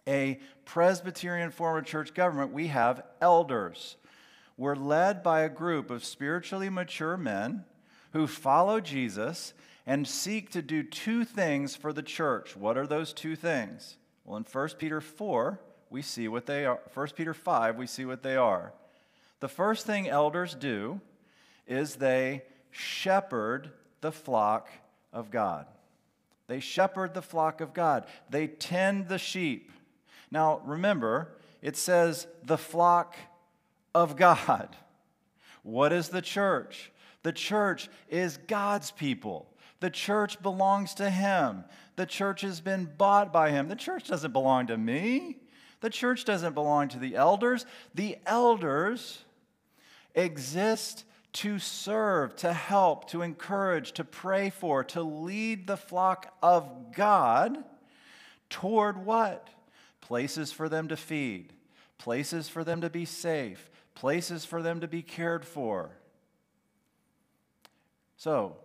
a 0.08 0.40
Presbyterian 0.64 1.52
form 1.52 1.78
of 1.78 1.84
church 1.84 2.14
government. 2.14 2.52
We 2.52 2.66
have 2.66 3.04
elders. 3.20 3.96
We're 4.56 4.76
led 4.76 5.23
by 5.23 5.42
a 5.42 5.49
group 5.49 5.90
of 5.90 6.04
spiritually 6.04 6.68
mature 6.68 7.16
men 7.16 7.64
who 8.12 8.26
follow 8.26 8.80
Jesus 8.80 9.54
and 9.87 10.06
seek 10.06 10.50
to 10.50 10.62
do 10.62 10.82
two 10.82 11.25
things 11.25 11.75
for 11.75 11.92
the 11.92 12.02
church. 12.02 12.56
What 12.56 12.78
are 12.78 12.87
those 12.87 13.12
two 13.12 13.35
things? 13.37 13.97
Well, 14.25 14.37
in 14.37 14.44
1 14.44 14.68
Peter 14.78 15.00
4, 15.00 15.61
we 15.90 16.02
see 16.02 16.28
what 16.28 16.47
they 16.47 16.64
are. 16.64 16.80
1 16.94 17.09
Peter 17.16 17.35
5, 17.35 17.76
we 17.76 17.87
see 17.87 18.04
what 18.04 18.23
they 18.23 18.37
are. 18.37 18.73
The 19.40 19.49
first 19.49 19.87
thing 19.87 20.09
elders 20.09 20.54
do 20.54 21.00
is 21.66 21.97
they 21.97 22.42
shepherd 22.71 23.71
the 24.00 24.12
flock 24.12 24.68
of 25.12 25.30
God. 25.30 25.66
They 26.47 26.61
shepherd 26.61 27.14
the 27.14 27.23
flock 27.23 27.61
of 27.61 27.75
God. 27.75 28.04
They 28.30 28.47
tend 28.47 29.09
the 29.09 29.18
sheep. 29.18 29.71
Now, 30.30 30.61
remember, 30.64 31.37
it 31.61 31.76
says 31.76 32.26
the 32.44 32.59
flock 32.59 33.16
of 33.94 34.16
God. 34.16 34.76
What 35.62 35.92
is 35.92 36.08
the 36.08 36.22
church? 36.22 36.90
The 37.22 37.32
church 37.32 37.88
is 38.08 38.37
God's 38.37 38.90
people. 38.90 39.49
The 39.80 39.90
church 39.90 40.42
belongs 40.42 40.94
to 40.94 41.11
Him. 41.11 41.64
The 41.96 42.06
church 42.06 42.40
has 42.42 42.61
been 42.61 42.90
bought 42.96 43.32
by 43.32 43.50
Him. 43.50 43.68
The 43.68 43.76
church 43.76 44.08
doesn't 44.08 44.32
belong 44.32 44.68
to 44.68 44.76
me. 44.76 45.38
The 45.80 45.90
church 45.90 46.25
doesn't 46.25 46.54
belong 46.54 46.88
to 46.88 46.99
the 46.99 47.16
elders. 47.16 47.66
The 47.94 48.16
elders 48.26 49.25
exist 50.14 51.04
to 51.34 51.58
serve, 51.58 52.37
to 52.37 52.52
help, 52.52 53.08
to 53.11 53.22
encourage, 53.22 53.92
to 53.92 54.04
pray 54.04 54.50
for, 54.50 54.84
to 54.84 55.02
lead 55.02 55.66
the 55.66 55.76
flock 55.76 56.32
of 56.42 56.92
God 56.94 57.64
toward 58.50 59.04
what? 59.04 59.49
Places 60.00 60.52
for 60.52 60.68
them 60.68 60.88
to 60.88 60.96
feed, 60.96 61.52
places 61.99 62.49
for 62.49 62.64
them 62.64 62.82
to 62.82 62.90
be 62.90 63.04
safe, 63.04 63.70
places 63.94 64.44
for 64.44 64.62
them 64.62 64.80
to 64.80 64.88
be 64.88 65.02
cared 65.02 65.44
for. 65.44 65.90
So, 68.16 68.56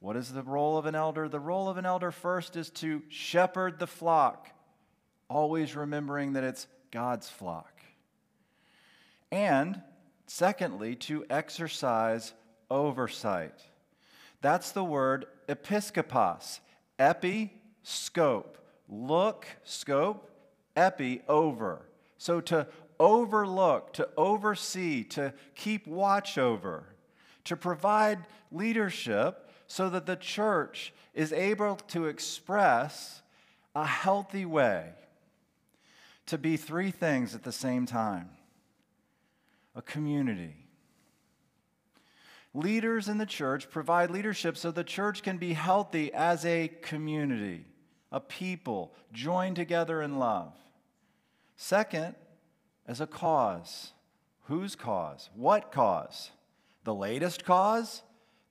what 0.00 0.16
is 0.16 0.32
the 0.32 0.42
role 0.42 0.76
of 0.76 0.86
an 0.86 0.94
elder? 0.94 1.28
The 1.28 1.40
role 1.40 1.68
of 1.68 1.76
an 1.76 1.86
elder 1.86 2.10
first 2.10 2.56
is 2.56 2.70
to 2.70 3.02
shepherd 3.08 3.78
the 3.78 3.86
flock, 3.86 4.50
always 5.28 5.74
remembering 5.74 6.34
that 6.34 6.44
it's 6.44 6.66
God's 6.90 7.28
flock. 7.28 7.80
And 9.32 9.82
secondly, 10.26 10.94
to 10.96 11.24
exercise 11.28 12.32
oversight. 12.70 13.60
That's 14.40 14.72
the 14.72 14.84
word 14.84 15.26
episkopos, 15.48 16.60
epi, 16.98 17.52
scope, 17.82 18.58
look, 18.88 19.46
scope, 19.64 20.30
epi, 20.76 21.22
over. 21.28 21.86
So 22.18 22.40
to 22.42 22.66
overlook, 22.98 23.92
to 23.94 24.08
oversee, 24.16 25.04
to 25.04 25.32
keep 25.54 25.86
watch 25.86 26.38
over, 26.38 26.84
to 27.44 27.56
provide 27.56 28.26
leadership 28.50 29.50
so 29.66 29.88
that 29.90 30.06
the 30.06 30.16
church 30.16 30.92
is 31.14 31.32
able 31.32 31.76
to 31.76 32.06
express 32.06 33.22
a 33.74 33.86
healthy 33.86 34.44
way 34.44 34.90
to 36.26 36.38
be 36.38 36.56
three 36.56 36.90
things 36.90 37.34
at 37.34 37.42
the 37.42 37.52
same 37.52 37.86
time 37.86 38.30
a 39.74 39.82
community. 39.82 40.54
Leaders 42.54 43.08
in 43.08 43.18
the 43.18 43.26
church 43.26 43.68
provide 43.68 44.10
leadership 44.10 44.56
so 44.56 44.70
the 44.70 44.82
church 44.82 45.22
can 45.22 45.36
be 45.36 45.52
healthy 45.52 46.10
as 46.14 46.46
a 46.46 46.68
community, 46.80 47.66
a 48.10 48.18
people 48.18 48.94
joined 49.12 49.56
together 49.56 50.00
in 50.00 50.18
love. 50.18 50.54
Second, 51.56 52.14
as 52.86 53.00
a 53.00 53.06
cause. 53.06 53.92
Whose 54.44 54.76
cause? 54.76 55.30
What 55.34 55.72
cause? 55.72 56.30
The 56.84 56.94
latest 56.94 57.44
cause? 57.44 58.02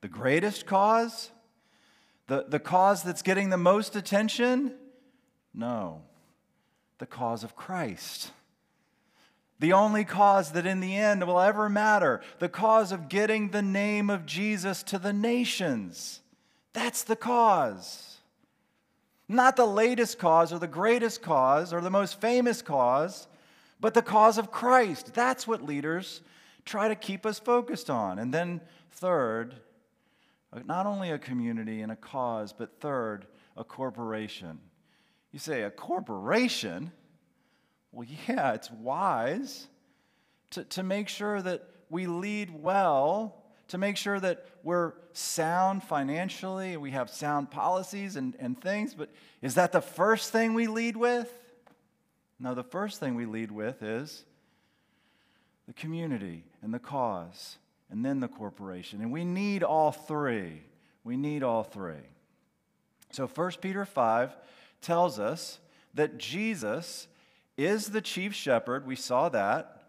The 0.02 0.08
greatest 0.08 0.66
cause? 0.66 1.32
The, 2.28 2.46
the 2.48 2.60
cause 2.60 3.04
that's 3.04 3.22
getting 3.22 3.50
the 3.50 3.58
most 3.58 3.96
attention? 3.96 4.74
No, 5.54 6.02
the 6.98 7.06
cause 7.06 7.44
of 7.44 7.56
Christ. 7.56 8.32
The 9.60 9.72
only 9.72 10.04
cause 10.04 10.52
that 10.52 10.66
in 10.66 10.82
the 10.82 10.96
end 10.98 11.26
will 11.26 11.40
ever 11.40 11.70
matter, 11.70 12.22
the 12.40 12.50
cause 12.50 12.92
of 12.92 13.08
getting 13.08 13.50
the 13.50 13.62
name 13.62 14.10
of 14.10 14.26
Jesus 14.26 14.84
to 14.84 15.00
the 15.00 15.14
nations. 15.14 16.20
That's 16.74 17.04
the 17.04 17.16
cause. 17.16 18.18
Not 19.30 19.56
the 19.56 19.66
latest 19.66 20.20
cause 20.20 20.52
or 20.52 20.60
the 20.60 20.68
greatest 20.68 21.22
cause 21.22 21.72
or 21.72 21.80
the 21.80 21.90
most 21.90 22.20
famous 22.20 22.62
cause, 22.62 23.28
but 23.80 23.94
the 23.94 24.02
cause 24.02 24.38
of 24.38 24.52
Christ. 24.52 25.14
That's 25.14 25.48
what 25.48 25.62
leaders 25.62 26.22
try 26.66 26.88
to 26.88 26.96
keep 26.96 27.26
us 27.26 27.40
focused 27.40 27.90
on. 27.90 28.20
And 28.20 28.34
then, 28.34 28.62
third, 28.92 29.56
uh, 30.52 30.60
not 30.66 30.86
only 30.86 31.12
a 31.12 31.20
community 31.20 31.82
and 31.82 31.92
a 31.92 31.96
cause, 31.96 32.54
but 32.54 32.80
third, 32.80 33.28
a 33.56 33.64
corporation. 33.64 34.60
You 35.32 35.40
say, 35.40 35.64
a 35.64 35.72
corporation? 35.72 36.92
Well, 37.92 38.08
yeah, 38.28 38.54
it's 38.54 38.72
wise 38.72 39.68
to, 40.52 40.64
to 40.64 40.84
make 40.84 41.10
sure 41.10 41.42
that 41.42 41.70
we 41.90 42.08
lead 42.08 42.50
well, 42.50 43.44
to 43.68 43.78
make 43.78 43.98
sure 43.98 44.20
that 44.20 44.46
we're 44.64 44.94
sound 45.14 45.84
financially, 45.84 46.78
we 46.78 46.92
have 46.92 47.10
sound 47.10 47.52
policies 47.52 48.16
and, 48.16 48.36
and 48.40 48.60
things, 48.60 48.94
but 48.94 49.10
is 49.42 49.56
that 49.56 49.72
the 49.72 49.82
first 49.82 50.32
thing 50.32 50.54
we 50.54 50.68
lead 50.68 50.98
with? 50.98 51.32
No, 52.40 52.54
the 52.54 52.64
first 52.64 53.00
thing 53.00 53.16
we 53.16 53.26
lead 53.26 53.52
with 53.52 53.82
is 53.82 54.26
the 55.68 55.74
community 55.74 56.44
and 56.62 56.74
the 56.74 56.80
cause, 56.80 57.58
and 57.90 58.04
then 58.04 58.20
the 58.20 58.28
corporation. 58.28 59.02
And 59.02 59.12
we 59.12 59.24
need 59.24 59.64
all 59.64 59.92
three. 59.92 60.62
We 61.04 61.18
need 61.18 61.44
all 61.44 61.64
three. 61.64 62.04
So 63.12 63.28
1 63.28 63.52
Peter 63.62 63.86
5 63.86 64.36
tells 64.82 65.20
us 65.20 65.60
that 65.94 66.18
Jesus 66.18 67.08
is 67.58 67.88
the 67.88 68.02
chief 68.02 68.34
shepherd. 68.34 68.86
We 68.86 68.96
saw 68.96 69.30
that. 69.30 69.84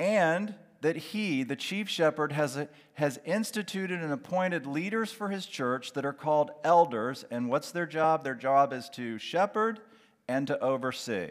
And 0.00 0.54
that 0.80 0.96
he, 0.96 1.42
the 1.42 1.56
chief 1.56 1.88
shepherd, 1.88 2.32
has, 2.32 2.56
a, 2.56 2.68
has 2.94 3.18
instituted 3.24 4.00
and 4.00 4.12
appointed 4.12 4.66
leaders 4.66 5.10
for 5.10 5.28
his 5.28 5.46
church 5.46 5.92
that 5.92 6.04
are 6.04 6.12
called 6.12 6.50
elders. 6.62 7.24
And 7.30 7.48
what's 7.48 7.72
their 7.72 7.86
job? 7.86 8.22
Their 8.22 8.34
job 8.34 8.72
is 8.72 8.88
to 8.90 9.18
shepherd 9.18 9.80
and 10.28 10.46
to 10.46 10.58
oversee. 10.60 11.30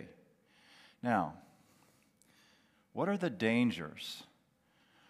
Now, 1.01 1.33
what 2.93 3.09
are 3.09 3.17
the 3.17 3.29
dangers? 3.29 4.23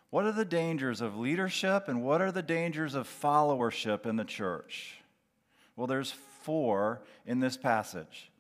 What 0.10 0.26
are 0.26 0.32
the 0.32 0.46
dangers 0.46 1.02
of 1.02 1.18
leadership 1.18 1.88
and 1.88 2.04
what 2.04 2.22
are 2.22 2.32
the 2.32 2.42
dangers 2.42 2.96
of 2.96 3.08
followership 3.08 4.06
in 4.06 4.16
the 4.16 4.24
church? 4.24 5.02
Well, 5.76 5.88
there's 5.88 6.14
four 6.42 7.02
in 7.26 7.40
this 7.40 7.58
passage. 7.58 8.32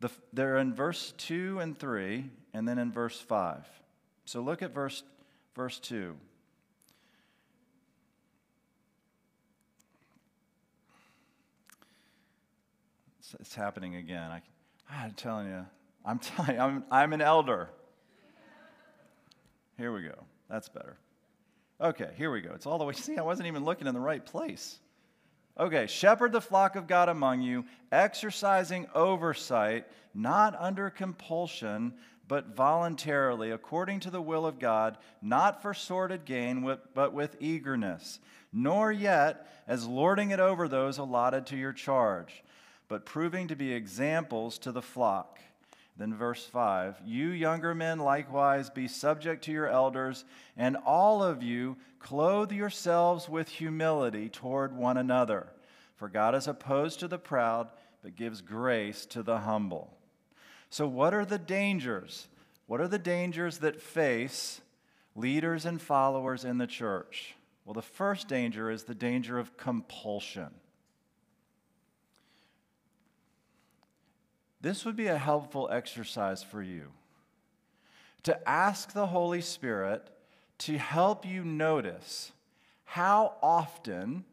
The, 0.00 0.10
they're 0.32 0.58
in 0.58 0.74
verse 0.74 1.12
2 1.18 1.60
and 1.60 1.78
3, 1.78 2.30
and 2.54 2.66
then 2.66 2.78
in 2.78 2.92
verse 2.92 3.20
5. 3.20 3.66
So 4.24 4.40
look 4.40 4.62
at 4.62 4.72
verse, 4.72 5.02
verse 5.54 5.78
2. 5.80 6.16
It's, 13.18 13.34
it's 13.40 13.54
happening 13.54 13.96
again. 13.96 14.30
I, 14.30 14.42
I'm 14.90 15.12
telling 15.12 15.48
you, 15.48 15.66
I'm 16.08 16.18
telling 16.36 16.54
you, 16.54 16.60
I'm, 16.60 16.84
I'm 16.90 17.12
an 17.12 17.20
elder. 17.20 17.68
Here 19.76 19.92
we 19.92 20.02
go. 20.02 20.24
That's 20.48 20.68
better. 20.68 20.96
Okay, 21.80 22.10
here 22.16 22.32
we 22.32 22.40
go. 22.40 22.52
It's 22.54 22.66
all 22.66 22.78
the 22.78 22.84
way. 22.84 22.92
See, 22.94 23.18
I 23.18 23.22
wasn't 23.22 23.46
even 23.46 23.64
looking 23.64 23.86
in 23.86 23.94
the 23.94 24.00
right 24.00 24.24
place. 24.24 24.80
Okay, 25.60 25.86
shepherd 25.86 26.32
the 26.32 26.40
flock 26.40 26.76
of 26.76 26.86
God 26.86 27.08
among 27.08 27.42
you, 27.42 27.64
exercising 27.92 28.86
oversight, 28.94 29.86
not 30.14 30.56
under 30.58 30.88
compulsion, 30.88 31.94
but 32.26 32.54
voluntarily, 32.54 33.50
according 33.50 34.00
to 34.00 34.10
the 34.10 34.22
will 34.22 34.46
of 34.46 34.58
God, 34.58 34.98
not 35.20 35.60
for 35.60 35.74
sordid 35.74 36.24
gain, 36.24 36.76
but 36.94 37.12
with 37.12 37.36
eagerness, 37.40 38.20
nor 38.52 38.92
yet 38.92 39.48
as 39.66 39.86
lording 39.86 40.30
it 40.30 40.38
over 40.38 40.68
those 40.68 40.98
allotted 40.98 41.46
to 41.46 41.56
your 41.56 41.72
charge, 41.72 42.44
but 42.86 43.04
proving 43.04 43.48
to 43.48 43.56
be 43.56 43.72
examples 43.72 44.58
to 44.58 44.70
the 44.70 44.82
flock. 44.82 45.40
Then, 45.98 46.14
verse 46.14 46.44
5 46.46 47.02
You 47.04 47.30
younger 47.30 47.74
men 47.74 47.98
likewise 47.98 48.70
be 48.70 48.86
subject 48.86 49.44
to 49.44 49.52
your 49.52 49.66
elders, 49.66 50.24
and 50.56 50.76
all 50.76 51.22
of 51.22 51.42
you 51.42 51.76
clothe 51.98 52.52
yourselves 52.52 53.28
with 53.28 53.48
humility 53.48 54.28
toward 54.28 54.76
one 54.76 54.96
another. 54.96 55.48
For 55.96 56.08
God 56.08 56.36
is 56.36 56.46
opposed 56.46 57.00
to 57.00 57.08
the 57.08 57.18
proud, 57.18 57.68
but 58.02 58.14
gives 58.14 58.40
grace 58.40 59.04
to 59.06 59.24
the 59.24 59.38
humble. 59.38 59.92
So, 60.70 60.86
what 60.86 61.12
are 61.14 61.24
the 61.24 61.38
dangers? 61.38 62.28
What 62.66 62.80
are 62.80 62.88
the 62.88 62.98
dangers 62.98 63.58
that 63.58 63.80
face 63.80 64.60
leaders 65.16 65.66
and 65.66 65.82
followers 65.82 66.44
in 66.44 66.58
the 66.58 66.66
church? 66.68 67.34
Well, 67.64 67.74
the 67.74 67.82
first 67.82 68.28
danger 68.28 68.70
is 68.70 68.84
the 68.84 68.94
danger 68.94 69.38
of 69.38 69.56
compulsion. 69.56 70.50
This 74.60 74.84
would 74.84 74.96
be 74.96 75.06
a 75.06 75.18
helpful 75.18 75.68
exercise 75.70 76.42
for 76.42 76.62
you 76.62 76.92
to 78.24 78.48
ask 78.48 78.92
the 78.92 79.06
Holy 79.06 79.40
Spirit 79.40 80.10
to 80.58 80.76
help 80.76 81.24
you 81.24 81.44
notice 81.44 82.32
how 82.84 83.34
often 83.42 84.24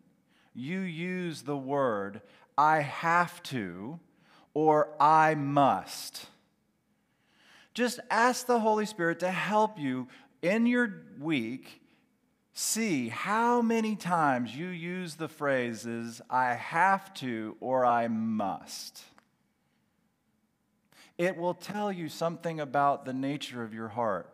you 0.53 0.79
use 0.79 1.43
the 1.43 1.57
word 1.57 2.21
I 2.57 2.79
have 2.81 3.43
to 3.43 3.99
or 4.53 4.89
I 4.99 5.35
must. 5.35 6.27
Just 7.73 7.99
ask 8.09 8.47
the 8.47 8.59
Holy 8.59 8.85
Spirit 8.85 9.19
to 9.19 9.29
help 9.29 9.77
you 9.77 10.07
in 10.41 10.65
your 10.65 11.03
week 11.19 11.81
see 12.53 13.09
how 13.09 13.61
many 13.61 13.95
times 13.97 14.55
you 14.55 14.67
use 14.67 15.15
the 15.15 15.27
phrases 15.27 16.21
I 16.29 16.53
have 16.53 17.13
to 17.15 17.57
or 17.59 17.85
I 17.85 18.07
must. 18.07 19.03
It 21.17 21.37
will 21.37 21.53
tell 21.53 21.91
you 21.91 22.09
something 22.09 22.59
about 22.59 23.05
the 23.05 23.13
nature 23.13 23.63
of 23.63 23.73
your 23.73 23.89
heart. 23.89 24.29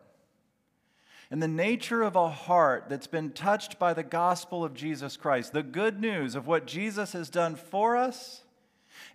And 1.30 1.42
the 1.42 1.48
nature 1.48 2.02
of 2.02 2.14
a 2.14 2.28
heart 2.28 2.86
that's 2.88 3.06
been 3.06 3.30
touched 3.30 3.78
by 3.78 3.94
the 3.94 4.02
gospel 4.02 4.64
of 4.64 4.74
Jesus 4.74 5.16
Christ, 5.16 5.52
the 5.52 5.62
good 5.62 6.00
news 6.00 6.34
of 6.34 6.46
what 6.46 6.66
Jesus 6.66 7.12
has 7.12 7.30
done 7.30 7.56
for 7.56 7.96
us, 7.96 8.42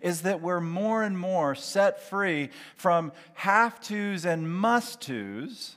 is 0.00 0.22
that 0.22 0.40
we're 0.40 0.60
more 0.60 1.02
and 1.02 1.18
more 1.18 1.54
set 1.54 2.02
free 2.02 2.50
from 2.76 3.12
have 3.34 3.80
tos 3.80 4.24
and 4.24 4.50
must 4.50 5.00
tos 5.02 5.76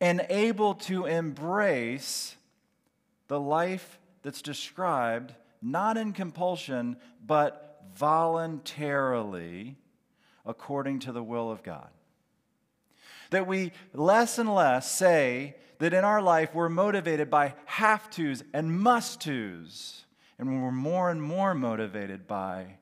and 0.00 0.26
able 0.28 0.74
to 0.74 1.06
embrace 1.06 2.36
the 3.28 3.38
life 3.40 3.98
that's 4.22 4.42
described 4.42 5.32
not 5.64 5.96
in 5.96 6.12
compulsion, 6.12 6.96
but 7.26 7.82
voluntarily 7.94 9.76
according 10.46 11.00
to 11.00 11.12
the 11.12 11.22
will 11.22 11.50
of 11.50 11.62
God. 11.62 11.88
That 13.30 13.46
we 13.46 13.72
less 13.92 14.38
and 14.38 14.54
less 14.54 14.90
say 14.90 15.56
that 15.78 15.94
in 15.94 16.04
our 16.04 16.22
life 16.22 16.54
we're 16.54 16.68
motivated 16.68 17.30
by 17.30 17.54
have 17.66 18.10
tos 18.10 18.42
and 18.52 18.78
must 18.78 19.22
tos, 19.22 20.04
and 20.38 20.62
we're 20.62 20.70
more 20.70 21.10
and 21.10 21.22
more 21.22 21.54
motivated 21.54 22.26
by 22.26 22.78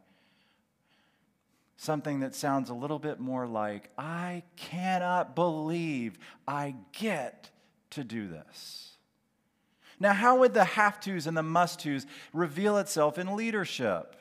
something 1.77 2.21
that 2.21 2.35
sounds 2.35 2.71
a 2.71 2.75
little 2.75 2.99
bit 2.99 3.19
more 3.19 3.47
like, 3.47 3.91
I 3.99 4.45
cannot 4.57 5.35
believe 5.35 6.17
I 6.47 6.77
get 6.93 7.51
to 7.91 8.05
do 8.05 8.29
this. 8.29 8.97
Now, 9.99 10.13
how 10.13 10.39
would 10.39 10.55
the 10.55 10.65
have 10.65 11.01
tos 11.01 11.27
and 11.27 11.37
the 11.37 11.43
must 11.43 11.81
tos 11.81 12.07
reveal 12.33 12.77
itself 12.79 13.19
in 13.19 13.37
leadership? 13.37 14.17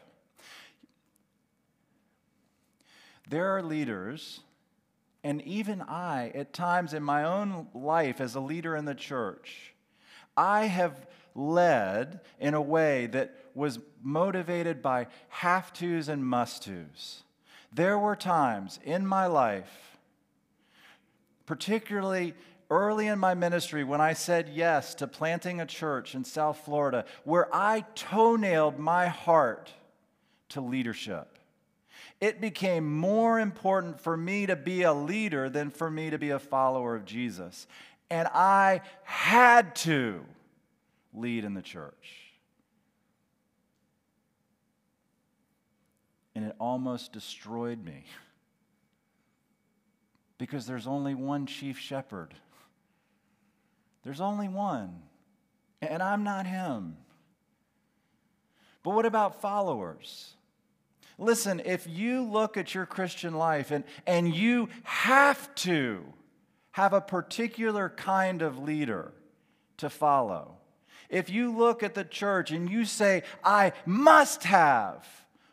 There 3.31 3.55
are 3.55 3.63
leaders 3.63 4.41
and 5.23 5.41
even 5.43 5.81
I, 5.81 6.31
at 6.35 6.51
times 6.51 6.93
in 6.93 7.01
my 7.01 7.23
own 7.23 7.67
life 7.73 8.19
as 8.19 8.35
a 8.35 8.41
leader 8.41 8.75
in 8.75 8.83
the 8.83 8.93
church, 8.95 9.73
I 10.35 10.65
have 10.65 11.07
led 11.33 12.19
in 12.41 12.55
a 12.55 12.61
way 12.61 13.07
that 13.07 13.33
was 13.53 13.79
motivated 14.03 14.81
by 14.81 15.07
have 15.29 15.71
tos 15.71 16.09
and 16.09 16.25
must 16.25 16.63
tos. 16.63 17.23
There 17.71 17.97
were 17.97 18.17
times 18.17 18.79
in 18.83 19.07
my 19.07 19.27
life, 19.27 19.97
particularly 21.45 22.33
early 22.69 23.07
in 23.07 23.17
my 23.17 23.33
ministry, 23.33 23.85
when 23.85 24.01
I 24.01 24.11
said 24.11 24.49
yes 24.49 24.93
to 24.95 25.07
planting 25.07 25.61
a 25.61 25.65
church 25.65 26.15
in 26.15 26.25
South 26.25 26.65
Florida, 26.65 27.05
where 27.23 27.47
I 27.55 27.85
toenailed 27.95 28.77
my 28.77 29.07
heart 29.07 29.71
to 30.49 30.59
leadership 30.59 31.30
it 32.21 32.39
became 32.39 32.87
more 32.87 33.39
important 33.39 33.99
for 33.99 34.15
me 34.15 34.45
to 34.45 34.55
be 34.55 34.83
a 34.83 34.93
leader 34.93 35.49
than 35.49 35.71
for 35.71 35.89
me 35.89 36.11
to 36.11 36.19
be 36.19 36.29
a 36.29 36.37
follower 36.37 36.95
of 36.95 37.03
Jesus. 37.03 37.65
And 38.11 38.27
I 38.27 38.81
had 39.03 39.75
to 39.77 40.23
lead 41.15 41.43
in 41.43 41.55
the 41.55 41.63
church. 41.63 42.31
And 46.35 46.45
it 46.45 46.55
almost 46.59 47.11
destroyed 47.11 47.83
me. 47.83 48.05
Because 50.37 50.67
there's 50.67 50.87
only 50.87 51.15
one 51.15 51.47
chief 51.47 51.79
shepherd. 51.79 52.35
There's 54.03 54.21
only 54.21 54.47
one. 54.47 55.01
And 55.81 56.03
I'm 56.03 56.23
not 56.23 56.45
him. 56.45 56.97
But 58.83 58.91
what 58.91 59.05
about 59.07 59.41
followers? 59.41 60.35
Listen, 61.21 61.61
if 61.63 61.85
you 61.87 62.23
look 62.23 62.57
at 62.57 62.73
your 62.73 62.87
Christian 62.87 63.35
life 63.35 63.69
and, 63.69 63.83
and 64.07 64.33
you 64.33 64.69
have 64.83 65.53
to 65.53 66.03
have 66.71 66.93
a 66.93 66.99
particular 66.99 67.89
kind 67.89 68.41
of 68.41 68.57
leader 68.57 69.13
to 69.77 69.87
follow, 69.87 70.57
if 71.09 71.29
you 71.29 71.55
look 71.55 71.83
at 71.83 71.93
the 71.93 72.03
church 72.03 72.49
and 72.49 72.67
you 72.67 72.85
say, 72.85 73.21
I 73.43 73.73
must 73.85 74.45
have 74.45 75.05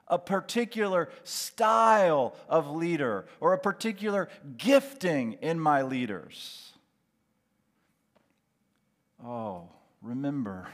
a 0.06 0.18
particular 0.18 1.10
style 1.22 2.34
of 2.48 2.70
leader 2.70 3.26
or 3.38 3.52
a 3.52 3.58
particular 3.58 4.30
gifting 4.56 5.34
in 5.34 5.60
my 5.60 5.82
leaders, 5.82 6.72
oh, 9.22 9.68
remember, 10.00 10.68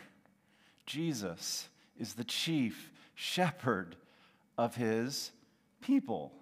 Jesus 0.87 1.69
is 1.99 2.15
the 2.15 2.23
chief 2.23 2.93
shepherd 3.17 3.97
of 4.57 4.75
his 4.75 5.33
people. 5.81 6.33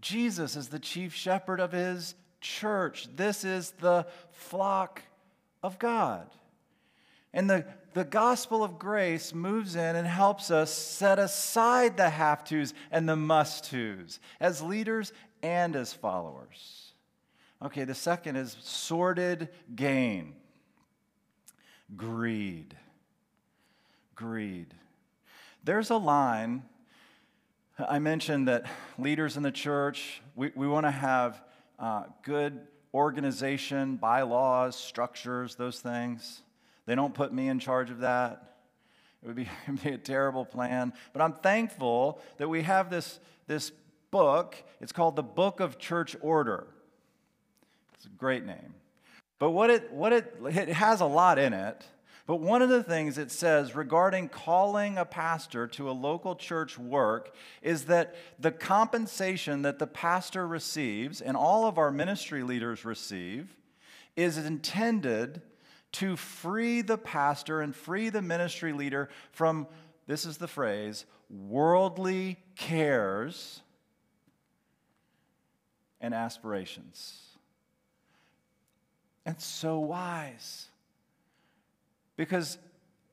Jesus 0.00 0.56
is 0.56 0.68
the 0.68 0.78
chief 0.78 1.14
shepherd 1.14 1.60
of 1.60 1.72
his 1.72 2.14
church. 2.40 3.08
This 3.14 3.44
is 3.44 3.72
the 3.72 4.06
flock 4.30 5.02
of 5.62 5.78
God. 5.78 6.28
And 7.32 7.50
the, 7.50 7.66
the 7.92 8.04
gospel 8.04 8.62
of 8.62 8.78
grace 8.78 9.34
moves 9.34 9.74
in 9.74 9.96
and 9.96 10.06
helps 10.06 10.50
us 10.50 10.72
set 10.72 11.18
aside 11.18 11.96
the 11.96 12.08
have 12.08 12.44
tos 12.44 12.72
and 12.90 13.08
the 13.08 13.16
must 13.16 13.70
tos 13.70 14.20
as 14.40 14.62
leaders 14.62 15.12
and 15.42 15.76
as 15.76 15.92
followers. 15.92 16.92
Okay, 17.62 17.84
the 17.84 17.94
second 17.94 18.36
is 18.36 18.56
sordid 18.60 19.48
gain, 19.74 20.34
greed. 21.96 22.76
Greed. 24.16 24.72
There's 25.62 25.90
a 25.90 25.96
line 25.96 26.62
I 27.78 27.98
mentioned 27.98 28.48
that 28.48 28.64
leaders 28.98 29.36
in 29.36 29.42
the 29.42 29.50
church, 29.50 30.22
we, 30.34 30.50
we 30.54 30.66
want 30.66 30.86
to 30.86 30.90
have 30.90 31.42
uh, 31.78 32.04
good 32.22 32.60
organization, 32.94 33.96
bylaws, 33.96 34.74
structures, 34.76 35.56
those 35.56 35.80
things. 35.80 36.42
They 36.86 36.94
don't 36.94 37.12
put 37.12 37.34
me 37.34 37.48
in 37.48 37.58
charge 37.58 37.90
of 37.90 37.98
that. 37.98 38.56
It 39.22 39.26
would 39.26 39.36
be, 39.36 39.48
be 39.84 39.90
a 39.90 39.98
terrible 39.98 40.46
plan. 40.46 40.94
But 41.12 41.20
I'm 41.20 41.34
thankful 41.34 42.20
that 42.38 42.48
we 42.48 42.62
have 42.62 42.88
this, 42.88 43.20
this 43.46 43.72
book. 44.10 44.56
It's 44.80 44.92
called 44.92 45.14
the 45.14 45.22
Book 45.22 45.60
of 45.60 45.78
Church 45.78 46.16
Order. 46.22 46.66
It's 47.94 48.06
a 48.06 48.10
great 48.10 48.46
name. 48.46 48.74
But 49.38 49.50
what 49.50 49.68
it, 49.68 49.92
what 49.92 50.14
it, 50.14 50.34
it 50.46 50.68
has 50.68 51.02
a 51.02 51.06
lot 51.06 51.38
in 51.38 51.52
it. 51.52 51.84
But 52.26 52.40
one 52.40 52.60
of 52.60 52.68
the 52.68 52.82
things 52.82 53.18
it 53.18 53.30
says 53.30 53.76
regarding 53.76 54.28
calling 54.28 54.98
a 54.98 55.04
pastor 55.04 55.68
to 55.68 55.88
a 55.88 55.92
local 55.92 56.34
church 56.34 56.76
work 56.76 57.32
is 57.62 57.84
that 57.84 58.16
the 58.40 58.50
compensation 58.50 59.62
that 59.62 59.78
the 59.78 59.86
pastor 59.86 60.46
receives 60.46 61.20
and 61.20 61.36
all 61.36 61.66
of 61.66 61.78
our 61.78 61.92
ministry 61.92 62.42
leaders 62.42 62.84
receive 62.84 63.56
is 64.16 64.38
intended 64.38 65.40
to 65.92 66.16
free 66.16 66.82
the 66.82 66.98
pastor 66.98 67.60
and 67.60 67.76
free 67.76 68.08
the 68.08 68.22
ministry 68.22 68.72
leader 68.72 69.08
from, 69.30 69.68
this 70.08 70.26
is 70.26 70.36
the 70.36 70.48
phrase, 70.48 71.06
worldly 71.30 72.38
cares 72.56 73.62
and 76.00 76.12
aspirations. 76.12 77.22
And 79.24 79.40
so 79.40 79.78
wise 79.78 80.68
because 82.16 82.58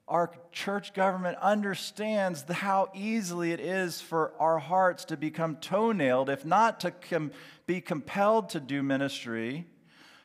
our 0.08 0.32
church 0.52 0.94
government 0.94 1.38
understands 1.42 2.44
how 2.50 2.90
easily 2.94 3.52
it 3.52 3.60
is 3.60 4.02
for 4.02 4.34
our 4.40 4.60
hearts 4.60 5.06
to 5.06 5.18
become 5.18 5.56
toenailed, 5.58 6.30
if 6.30 6.46
not 6.46 6.80
to 6.82 6.92
com- 6.92 7.32
be 7.66 7.80
compelled 7.80 8.50
to 8.50 8.60
do 8.60 8.84
ministry, 8.84 9.66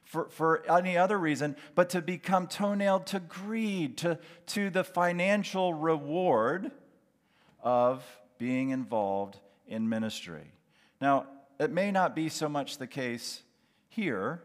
for, 0.08 0.28
for 0.30 0.64
any 0.70 0.96
other 0.96 1.18
reason, 1.18 1.54
but 1.74 1.90
to 1.90 2.00
become 2.00 2.46
toenailed 2.46 3.06
to 3.06 3.20
greed, 3.20 3.98
to, 3.98 4.18
to 4.46 4.70
the 4.70 4.82
financial 4.82 5.74
reward 5.74 6.70
of 7.62 8.02
being 8.38 8.70
involved 8.70 9.38
in 9.66 9.86
ministry. 9.88 10.52
Now, 10.98 11.26
it 11.60 11.70
may 11.70 11.90
not 11.90 12.16
be 12.16 12.30
so 12.30 12.48
much 12.48 12.78
the 12.78 12.86
case 12.86 13.42
here, 13.90 14.42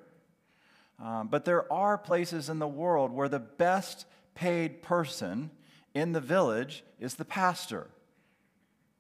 um, 1.02 1.28
but 1.30 1.46
there 1.46 1.72
are 1.72 1.98
places 1.98 2.50
in 2.50 2.60
the 2.60 2.68
world 2.68 3.12
where 3.12 3.30
the 3.30 3.40
best 3.40 4.06
paid 4.36 4.82
person 4.82 5.52
in 5.94 6.12
the 6.12 6.22
village 6.22 6.84
is 7.00 7.16
the 7.16 7.26
pastor. 7.26 7.88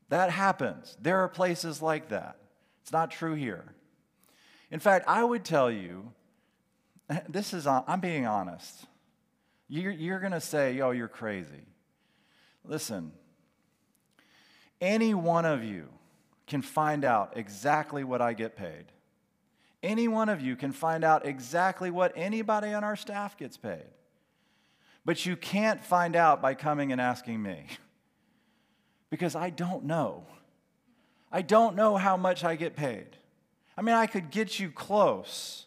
That 0.10 0.30
happens. 0.30 0.98
There 1.02 1.20
are 1.20 1.28
places 1.28 1.82
like 1.82 2.10
that. 2.10 2.38
It's 2.82 2.92
not 2.92 3.12
true 3.12 3.34
here. 3.34 3.74
In 4.70 4.80
fact, 4.80 5.06
I 5.08 5.24
would 5.24 5.44
tell 5.46 5.72
you 5.72 6.12
this 7.30 7.54
is, 7.54 7.68
I'm 7.68 8.00
being 8.00 8.26
honest. 8.26 8.86
You're, 9.68 9.92
you're 9.92 10.20
going 10.20 10.34
to 10.34 10.42
say, 10.42 10.80
oh, 10.82 10.92
you're 10.92 11.08
crazy. 11.08 11.66
Listen, 12.66 13.12
any 14.80 15.14
one 15.14 15.46
of 15.46 15.64
you 15.64 15.90
can 16.48 16.62
find 16.62 17.06
out 17.06 17.34
exactly 17.36 18.04
what 18.04 18.22
I 18.22 18.34
get 18.34 18.56
paid. 18.56 18.86
Any 19.82 20.08
one 20.08 20.30
of 20.30 20.42
you 20.42 20.56
can 20.56 20.72
find 20.72 21.04
out 21.04 21.26
exactly 21.26 21.92
what 21.92 22.14
anybody 22.16 22.74
on 22.74 22.84
our 22.84 22.96
staff 22.96 23.38
gets 23.38 23.58
paid. 23.58 23.86
But 25.06 25.26
you 25.26 25.36
can't 25.36 25.84
find 25.84 26.16
out 26.16 26.42
by 26.42 26.54
coming 26.54 26.92
and 26.92 27.02
asking 27.02 27.42
me 27.42 27.66
because 29.10 29.36
I 29.36 29.50
don't 29.50 29.84
know. 29.84 30.26
I 31.32 31.42
don't 31.42 31.76
know 31.76 31.98
how 31.98 32.16
much 32.16 32.44
I 32.44 32.56
get 32.56 32.76
paid. 32.76 33.08
I 33.76 33.82
mean, 33.82 33.96
I 33.96 34.06
could 34.06 34.32
get 34.32 34.60
you 34.60 34.70
close, 34.70 35.66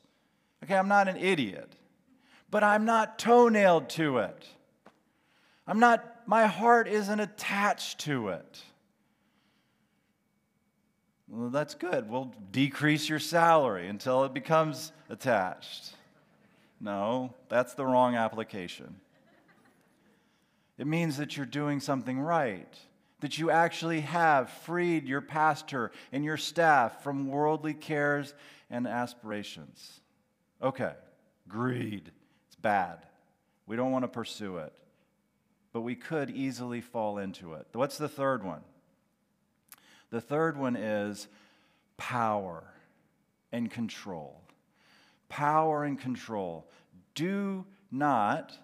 Okay, 0.66 0.74
I'm 0.74 0.88
not 0.88 1.08
an 1.08 1.16
idiot, 1.16 1.72
but 2.50 2.64
I'm 2.64 2.84
not 2.84 3.18
toenailed 3.18 3.88
to 3.90 4.18
it. 4.18 4.46
I'm 5.66 5.78
not, 5.78 6.26
my 6.26 6.46
heart 6.46 6.88
isn't 6.88 7.20
attached 7.20 8.00
to 8.00 8.28
it. 8.28 8.62
Well, 11.28 11.50
that's 11.50 11.74
good. 11.74 12.08
We'll 12.08 12.32
decrease 12.50 13.08
your 13.08 13.18
salary 13.18 13.88
until 13.88 14.24
it 14.24 14.32
becomes 14.32 14.92
attached. 15.10 15.94
No, 16.80 17.34
that's 17.48 17.74
the 17.74 17.84
wrong 17.84 18.14
application. 18.14 18.96
It 20.78 20.86
means 20.86 21.16
that 21.16 21.36
you're 21.36 21.46
doing 21.46 21.80
something 21.80 22.20
right, 22.20 22.72
that 23.20 23.38
you 23.38 23.50
actually 23.50 24.02
have 24.02 24.50
freed 24.50 25.06
your 25.06 25.22
pastor 25.22 25.90
and 26.12 26.24
your 26.24 26.36
staff 26.36 27.02
from 27.02 27.28
worldly 27.28 27.74
cares 27.74 28.34
and 28.70 28.86
aspirations. 28.86 30.00
Okay, 30.62 30.92
greed. 31.48 32.10
It's 32.46 32.56
bad. 32.56 32.98
We 33.66 33.76
don't 33.76 33.92
want 33.92 34.04
to 34.04 34.08
pursue 34.08 34.58
it. 34.58 34.72
But 35.72 35.80
we 35.82 35.94
could 35.94 36.30
easily 36.30 36.80
fall 36.80 37.18
into 37.18 37.54
it. 37.54 37.66
What's 37.72 37.98
the 37.98 38.08
third 38.08 38.44
one? 38.44 38.62
The 40.10 40.20
third 40.20 40.56
one 40.56 40.76
is 40.76 41.28
power 41.96 42.64
and 43.52 43.70
control. 43.70 44.40
Power 45.28 45.84
and 45.84 45.98
control. 45.98 46.66
Do 47.14 47.64
not, 47.90 48.56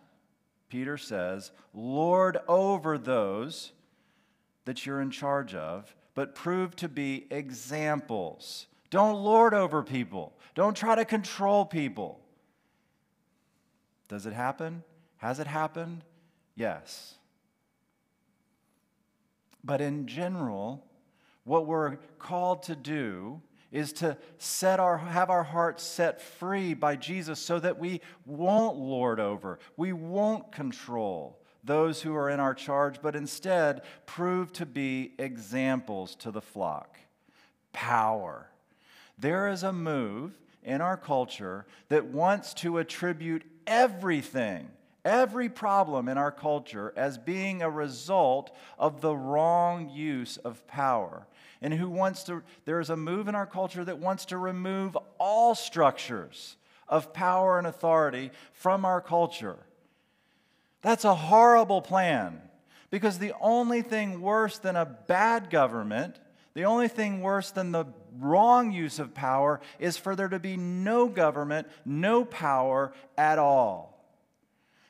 Peter 0.72 0.96
says, 0.96 1.52
lord 1.72 2.38
over 2.48 2.98
those 2.98 3.72
that 4.64 4.84
you're 4.84 5.00
in 5.00 5.10
charge 5.10 5.54
of, 5.54 5.94
but 6.14 6.34
prove 6.34 6.74
to 6.74 6.88
be 6.88 7.26
examples 7.30 8.66
don't 8.92 9.22
lord 9.22 9.54
over 9.54 9.82
people. 9.82 10.34
Don't 10.54 10.76
try 10.76 10.94
to 10.94 11.06
control 11.06 11.64
people. 11.64 12.20
Does 14.06 14.26
it 14.26 14.34
happen? 14.34 14.82
Has 15.16 15.40
it 15.40 15.46
happened? 15.46 16.04
Yes. 16.56 17.14
But 19.64 19.80
in 19.80 20.06
general, 20.06 20.84
what 21.44 21.66
we're 21.66 21.96
called 22.18 22.64
to 22.64 22.76
do 22.76 23.40
is 23.72 23.92
to 23.94 24.16
set 24.38 24.78
our 24.78 24.98
have 24.98 25.30
our 25.30 25.42
hearts 25.42 25.82
set 25.82 26.20
free 26.20 26.74
by 26.74 26.94
Jesus 26.94 27.40
so 27.40 27.58
that 27.58 27.78
we 27.78 28.00
won't 28.26 28.76
lord 28.76 29.18
over, 29.18 29.58
we 29.76 29.92
won't 29.92 30.52
control 30.52 31.38
those 31.64 32.02
who 32.02 32.14
are 32.14 32.28
in 32.28 32.40
our 32.40 32.54
charge, 32.54 33.00
but 33.00 33.16
instead 33.16 33.82
prove 34.04 34.52
to 34.52 34.66
be 34.66 35.14
examples 35.18 36.14
to 36.16 36.30
the 36.30 36.40
flock. 36.40 36.98
Power 37.72 38.48
there 39.22 39.48
is 39.48 39.62
a 39.62 39.72
move 39.72 40.36
in 40.64 40.80
our 40.80 40.96
culture 40.96 41.64
that 41.88 42.06
wants 42.06 42.54
to 42.54 42.78
attribute 42.78 43.44
everything, 43.68 44.68
every 45.04 45.48
problem 45.48 46.08
in 46.08 46.18
our 46.18 46.32
culture, 46.32 46.92
as 46.96 47.18
being 47.18 47.62
a 47.62 47.70
result 47.70 48.54
of 48.78 49.00
the 49.00 49.14
wrong 49.14 49.88
use 49.90 50.38
of 50.38 50.66
power. 50.66 51.26
And 51.62 51.72
who 51.72 51.88
wants 51.88 52.24
to, 52.24 52.42
there 52.66 52.80
is 52.80 52.90
a 52.90 52.96
move 52.96 53.28
in 53.28 53.34
our 53.34 53.46
culture 53.46 53.84
that 53.84 53.98
wants 53.98 54.26
to 54.26 54.36
remove 54.36 54.98
all 55.18 55.54
structures 55.54 56.56
of 56.88 57.14
power 57.14 57.56
and 57.56 57.66
authority 57.66 58.30
from 58.52 58.84
our 58.84 59.00
culture. 59.00 59.58
That's 60.82 61.04
a 61.04 61.14
horrible 61.14 61.80
plan 61.80 62.42
because 62.90 63.18
the 63.18 63.32
only 63.40 63.80
thing 63.80 64.20
worse 64.20 64.58
than 64.58 64.76
a 64.76 64.84
bad 64.84 65.48
government 65.48 66.18
the 66.54 66.64
only 66.64 66.88
thing 66.88 67.20
worse 67.20 67.50
than 67.50 67.72
the 67.72 67.86
wrong 68.18 68.72
use 68.72 68.98
of 68.98 69.14
power 69.14 69.60
is 69.78 69.96
for 69.96 70.14
there 70.14 70.28
to 70.28 70.38
be 70.38 70.56
no 70.56 71.08
government, 71.08 71.66
no 71.84 72.24
power 72.24 72.92
at 73.16 73.38
all. 73.38 74.04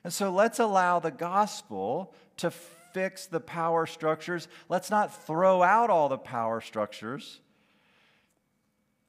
And 0.02 0.12
so 0.12 0.32
let's 0.32 0.58
allow 0.58 0.98
the 0.98 1.12
gospel 1.12 2.12
to 2.38 2.52
fix 2.92 3.26
the 3.26 3.40
power 3.40 3.86
structures. 3.86 4.48
Let's 4.68 4.90
not 4.90 5.24
throw 5.26 5.62
out 5.62 5.90
all 5.90 6.08
the 6.08 6.18
power 6.18 6.60
structures 6.60 7.40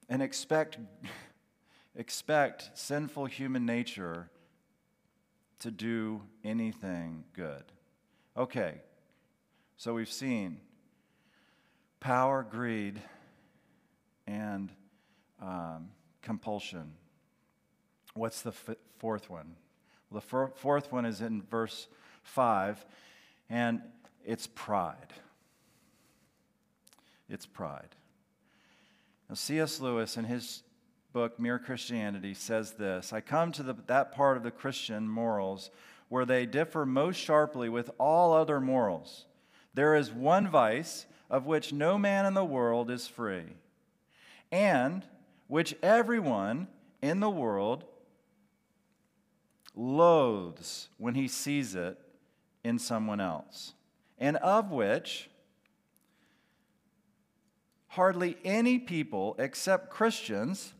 and 0.10 0.22
expect, 0.22 0.78
expect 1.96 2.72
sinful 2.74 3.26
human 3.26 3.66
nature 3.66 4.30
to 5.60 5.72
do 5.72 6.22
anything 6.44 7.24
good. 7.34 7.64
Okay, 8.36 8.82
so 9.78 9.94
we've 9.94 10.12
seen 10.12 10.60
power, 12.00 12.46
greed, 12.50 13.02
and 14.28 14.72
um, 15.42 15.90
compulsion. 16.22 16.94
What's 18.14 18.42
the 18.42 18.50
f- 18.50 18.76
fourth 18.98 19.30
one? 19.30 19.56
Well, 20.10 20.22
the 20.22 20.38
f- 20.38 20.58
fourth 20.58 20.92
one 20.92 21.06
is 21.06 21.22
in 21.22 21.42
verse 21.44 21.88
5, 22.24 22.86
and 23.50 23.82
it's 24.26 24.48
pride. 24.48 25.14
It's 27.30 27.46
pride. 27.46 27.96
Now, 29.30 29.36
C.S. 29.36 29.80
Lewis, 29.80 30.18
in 30.18 30.26
his 30.26 30.64
book, 31.14 31.40
Mere 31.40 31.60
Christianity, 31.60 32.34
says 32.34 32.74
this 32.74 33.14
I 33.14 33.22
come 33.22 33.52
to 33.54 33.64
the, 33.64 33.76
that 33.88 34.14
part 34.14 34.38
of 34.38 34.44
the 34.44 34.52
Christian 34.52 35.08
morals 35.08 35.72
where 36.10 36.26
they 36.26 36.46
differ 36.46 36.86
most 36.86 37.18
sharply 37.18 37.70
with 37.70 37.90
all 37.98 38.34
other 38.34 38.60
morals. 38.60 39.26
There 39.74 39.96
is 39.96 40.12
one 40.12 40.48
vice 40.48 41.06
of 41.30 41.46
which 41.48 41.74
no 41.74 41.98
man 41.98 42.26
in 42.26 42.36
the 42.36 42.46
world 42.46 42.92
is 42.92 43.08
free, 43.08 43.56
and 44.52 45.04
which 45.48 45.76
everyone 45.82 46.68
in 47.02 47.20
the 47.20 47.30
world 47.30 47.86
loathes 49.76 50.90
when 50.98 51.16
he 51.16 51.28
sees 51.28 51.74
it 51.74 51.98
in 52.64 52.80
someone 52.80 53.20
else, 53.20 53.74
and 54.18 54.38
of 54.38 54.72
which 54.72 55.30
hardly 57.88 58.38
any 58.44 58.80
people 58.80 59.36
except 59.38 59.90
Christians 59.90 60.74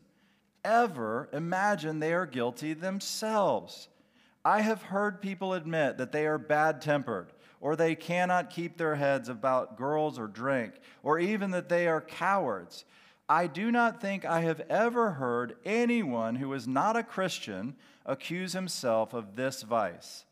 ever 0.64 1.28
imagine 1.32 1.98
they 1.98 2.12
are 2.12 2.26
guilty 2.26 2.72
themselves. 2.72 3.88
I 4.44 4.62
have 4.62 4.82
heard 4.82 5.20
people 5.22 5.54
admit 5.54 5.98
that 5.98 6.12
they 6.12 6.26
are 6.26 6.38
bad 6.38 6.80
tempered 6.82 7.32
or 7.64 7.76
they 7.76 7.94
cannot 7.94 8.50
keep 8.50 8.76
their 8.76 8.96
heads 8.96 9.30
about 9.30 9.78
girls 9.78 10.18
or 10.18 10.26
drink, 10.26 10.74
or 11.02 11.18
even 11.18 11.50
that 11.52 11.70
they 11.70 11.88
are 11.88 12.02
cowards. 12.02 12.84
I 13.26 13.46
do 13.46 13.72
not 13.72 14.02
think 14.02 14.26
I 14.26 14.42
have 14.42 14.60
ever 14.68 15.12
heard 15.12 15.56
anyone 15.64 16.34
who 16.34 16.52
is 16.52 16.68
not 16.68 16.94
a 16.94 17.02
Christian 17.02 17.74
accuse 18.04 18.52
himself 18.52 19.14
of 19.14 19.34
this 19.34 19.62
vice. 19.62 20.26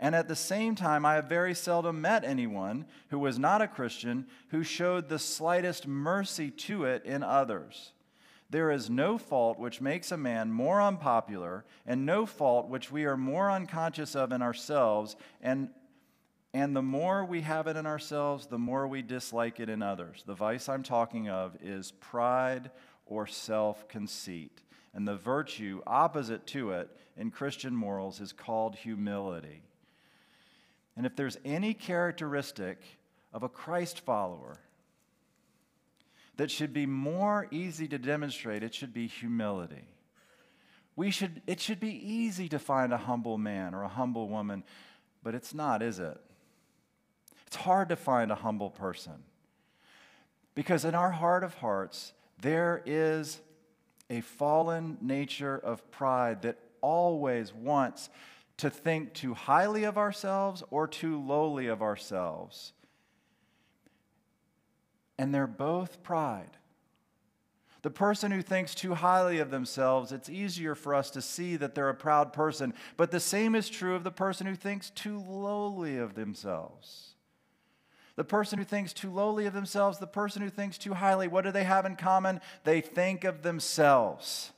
And 0.00 0.14
at 0.14 0.28
the 0.28 0.34
same 0.34 0.74
time, 0.74 1.04
I 1.04 1.14
have 1.14 1.26
very 1.26 1.54
seldom 1.54 2.00
met 2.00 2.24
anyone 2.24 2.86
who 3.10 3.18
was 3.18 3.38
not 3.38 3.60
a 3.60 3.68
Christian 3.68 4.26
who 4.48 4.64
showed 4.64 5.08
the 5.08 5.18
slightest 5.18 5.86
mercy 5.86 6.50
to 6.50 6.86
it 6.86 7.04
in 7.04 7.22
others. 7.22 7.92
There 8.48 8.70
is 8.70 8.88
no 8.88 9.18
fault 9.18 9.58
which 9.58 9.82
makes 9.82 10.10
a 10.10 10.16
man 10.16 10.50
more 10.50 10.80
unpopular, 10.80 11.66
and 11.86 12.06
no 12.06 12.24
fault 12.24 12.68
which 12.68 12.90
we 12.90 13.04
are 13.04 13.16
more 13.16 13.50
unconscious 13.50 14.16
of 14.16 14.32
in 14.32 14.42
ourselves 14.42 15.14
and 15.40 15.68
and 16.52 16.74
the 16.74 16.82
more 16.82 17.24
we 17.24 17.42
have 17.42 17.68
it 17.68 17.76
in 17.76 17.86
ourselves, 17.86 18.46
the 18.46 18.58
more 18.58 18.88
we 18.88 19.02
dislike 19.02 19.60
it 19.60 19.68
in 19.68 19.82
others. 19.82 20.24
The 20.26 20.34
vice 20.34 20.68
I'm 20.68 20.82
talking 20.82 21.28
of 21.28 21.56
is 21.62 21.92
pride 21.92 22.72
or 23.06 23.28
self 23.28 23.86
conceit. 23.86 24.60
And 24.92 25.06
the 25.06 25.14
virtue 25.14 25.80
opposite 25.86 26.48
to 26.48 26.72
it 26.72 26.90
in 27.16 27.30
Christian 27.30 27.76
morals 27.76 28.20
is 28.20 28.32
called 28.32 28.74
humility. 28.74 29.62
And 31.00 31.06
if 31.06 31.16
there's 31.16 31.38
any 31.46 31.72
characteristic 31.72 32.76
of 33.32 33.42
a 33.42 33.48
Christ 33.48 34.00
follower 34.00 34.58
that 36.36 36.50
should 36.50 36.74
be 36.74 36.84
more 36.84 37.48
easy 37.50 37.88
to 37.88 37.96
demonstrate, 37.96 38.62
it 38.62 38.74
should 38.74 38.92
be 38.92 39.06
humility. 39.06 39.88
We 40.96 41.10
should, 41.10 41.40
it 41.46 41.58
should 41.58 41.80
be 41.80 41.88
easy 42.06 42.50
to 42.50 42.58
find 42.58 42.92
a 42.92 42.98
humble 42.98 43.38
man 43.38 43.74
or 43.74 43.82
a 43.82 43.88
humble 43.88 44.28
woman, 44.28 44.62
but 45.22 45.34
it's 45.34 45.54
not, 45.54 45.80
is 45.82 46.00
it? 46.00 46.20
It's 47.46 47.56
hard 47.56 47.88
to 47.88 47.96
find 47.96 48.30
a 48.30 48.34
humble 48.34 48.68
person. 48.68 49.24
Because 50.54 50.84
in 50.84 50.94
our 50.94 51.12
heart 51.12 51.44
of 51.44 51.54
hearts, 51.54 52.12
there 52.42 52.82
is 52.84 53.40
a 54.10 54.20
fallen 54.20 54.98
nature 55.00 55.56
of 55.56 55.90
pride 55.90 56.42
that 56.42 56.58
always 56.82 57.54
wants 57.54 58.10
to 58.60 58.70
think 58.70 59.14
too 59.14 59.34
highly 59.34 59.84
of 59.84 59.96
ourselves 59.96 60.62
or 60.70 60.86
too 60.86 61.18
lowly 61.18 61.66
of 61.66 61.82
ourselves. 61.82 62.72
And 65.18 65.34
they're 65.34 65.46
both 65.46 66.02
pride. 66.02 66.56
The 67.82 67.90
person 67.90 68.30
who 68.30 68.42
thinks 68.42 68.74
too 68.74 68.94
highly 68.94 69.38
of 69.38 69.50
themselves, 69.50 70.12
it's 70.12 70.28
easier 70.28 70.74
for 70.74 70.94
us 70.94 71.10
to 71.12 71.22
see 71.22 71.56
that 71.56 71.74
they're 71.74 71.88
a 71.88 71.94
proud 71.94 72.34
person. 72.34 72.74
But 72.98 73.10
the 73.10 73.20
same 73.20 73.54
is 73.54 73.70
true 73.70 73.94
of 73.94 74.04
the 74.04 74.10
person 74.10 74.46
who 74.46 74.54
thinks 74.54 74.90
too 74.90 75.18
lowly 75.18 75.96
of 75.96 76.14
themselves. 76.14 77.14
The 78.16 78.24
person 78.24 78.58
who 78.58 78.66
thinks 78.66 78.92
too 78.92 79.10
lowly 79.10 79.46
of 79.46 79.54
themselves, 79.54 79.98
the 79.98 80.06
person 80.06 80.42
who 80.42 80.50
thinks 80.50 80.76
too 80.76 80.92
highly, 80.92 81.26
what 81.28 81.44
do 81.44 81.52
they 81.52 81.64
have 81.64 81.86
in 81.86 81.96
common? 81.96 82.42
They 82.64 82.82
think 82.82 83.24
of 83.24 83.40
themselves. 83.40 84.52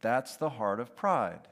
That's 0.00 0.36
the 0.36 0.50
heart 0.50 0.78
of 0.78 0.94
pride. 0.94 1.48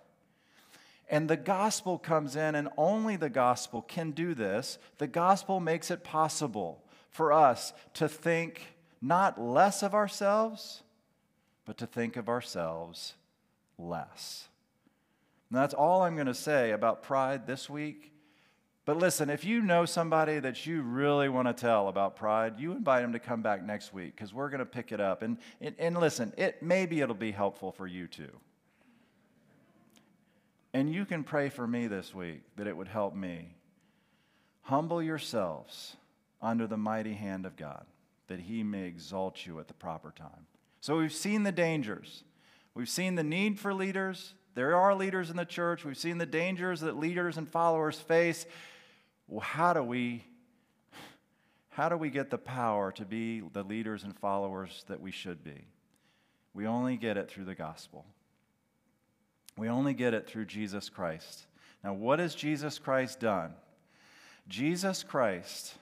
And 1.13 1.29
the 1.29 1.37
gospel 1.37 1.99
comes 1.99 2.37
in, 2.37 2.55
and 2.55 2.71
only 2.79 3.17
the 3.17 3.29
gospel 3.29 3.83
can 3.83 4.13
do 4.13 4.33
this. 4.33 4.79
The 4.97 5.07
gospel 5.07 5.61
makes 5.61 5.91
it 5.91 6.03
possible 6.03 6.83
for 7.11 7.35
us 7.35 7.75
to 7.95 8.09
think 8.09 8.75
not 9.03 9.39
less 9.39 9.83
of 9.83 9.93
ourselves, 9.93 10.83
but 11.67 11.77
to 11.77 11.87
think 11.87 12.17
of 12.17 12.31
ourselves 12.31 13.13
less. 13.79 14.49
And 15.51 15.59
that's 15.59 15.75
all 15.75 16.01
I'm 16.01 16.15
going 16.15 16.29
to 16.29 16.35
say 16.35 16.71
about 16.71 17.03
pride 17.03 17.47
this 17.47 17.69
week. 17.69 18.11
But 18.87 18.97
listen, 18.97 19.29
if 19.29 19.45
you 19.45 19.61
know 19.61 19.85
somebody 19.85 20.39
that 20.39 20.65
you 20.65 20.81
really 20.81 21.29
want 21.29 21.47
to 21.47 21.53
tell 21.53 21.89
about 21.89 22.17
pride, 22.17 22.59
you 22.59 22.73
invite 22.73 23.03
them 23.03 23.13
to 23.13 23.19
come 23.19 23.43
back 23.43 23.63
next 23.63 23.93
week 23.93 24.17
because 24.17 24.33
we're 24.33 24.49
going 24.49 24.61
to 24.61 24.67
pick 24.67 24.93
it 24.93 25.01
up. 25.01 25.21
And, 25.21 25.37
and, 25.61 25.75
and 25.79 25.99
listen, 25.99 26.33
it, 26.39 26.63
maybe 26.63 27.03
it'll 27.03 27.15
be 27.15 27.33
helpful 27.33 27.71
for 27.71 27.87
you 27.87 28.07
too. 28.07 28.31
And 30.75 30.93
you 30.93 31.05
can 31.05 31.25
pray 31.25 31.49
for 31.49 31.67
me 31.67 31.87
this 31.87 32.15
week 32.15 32.43
that 32.57 32.67
it 32.67 32.77
would 32.77 32.89
help 32.89 33.15
me. 33.15 33.57
Humble 34.63 35.03
yourselves 35.03 35.97
under 36.41 36.67
the 36.67 36.77
mighty 36.77 37.15
hand 37.15 37.45
of 37.47 37.57
God, 37.57 37.85
that 38.29 38.41
he 38.41 38.63
may 38.63 38.85
exalt 38.85 39.47
you 39.47 39.61
at 39.61 39.69
the 39.69 39.75
proper 39.75 40.13
time. 40.13 40.47
So 40.81 40.99
we've 40.99 41.13
seen 41.13 41.43
the 41.43 41.53
dangers. 41.53 42.25
We've 42.75 42.89
seen 42.89 43.15
the 43.15 43.23
need 43.23 43.61
for 43.61 43.75
leaders. 43.75 44.35
There 44.55 44.77
are 44.77 44.95
leaders 44.95 45.31
in 45.31 45.37
the 45.37 45.45
church. 45.45 45.85
We've 45.85 45.97
seen 45.97 46.19
the 46.19 46.27
dangers 46.27 46.81
that 46.81 46.97
leaders 46.97 47.37
and 47.37 47.49
followers 47.49 47.99
face 47.99 48.47
well, 49.29 49.41
how 49.41 49.73
do 49.73 49.83
we 49.83 50.25
how 51.71 51.89
do 51.89 51.97
we 51.97 52.11
get 52.11 52.29
the 52.29 52.37
power 52.37 52.93
to 52.93 53.05
be 53.07 53.41
the 53.41 53.63
leaders 53.63 54.05
and 54.05 54.15
followers 54.15 54.85
that 54.89 55.01
we 55.01 55.11
should 55.11 55.43
be? 55.43 55.65
We 56.53 56.67
only 56.67 56.99
get 56.99 57.17
it 57.17 57.31
through 57.31 57.47
the 57.47 57.55
gospel. 57.55 58.05
We 59.57 59.69
only 59.69 59.95
get 59.95 60.15
it 60.15 60.29
through 60.29 60.47
Jesus 60.47 60.89
Christ. 60.89 61.47
Now, 61.85 61.93
what 61.95 62.19
has 62.19 62.35
Jesus 62.35 62.79
Christ 62.79 63.21
done? 63.21 63.55
Jesus 64.49 65.03
Christ 65.03 65.75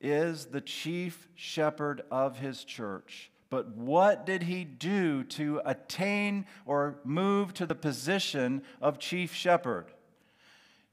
is 0.00 0.46
the 0.46 0.60
chief 0.60 1.28
shepherd 1.34 2.02
of 2.10 2.38
his 2.38 2.64
church. 2.64 3.30
But 3.50 3.68
what 3.74 4.26
did 4.26 4.42
he 4.42 4.64
do 4.64 5.24
to 5.24 5.60
attain 5.64 6.46
or 6.66 6.98
move 7.04 7.54
to 7.54 7.66
the 7.66 7.74
position 7.74 8.62
of 8.80 8.98
chief 8.98 9.34
shepherd? 9.34 9.86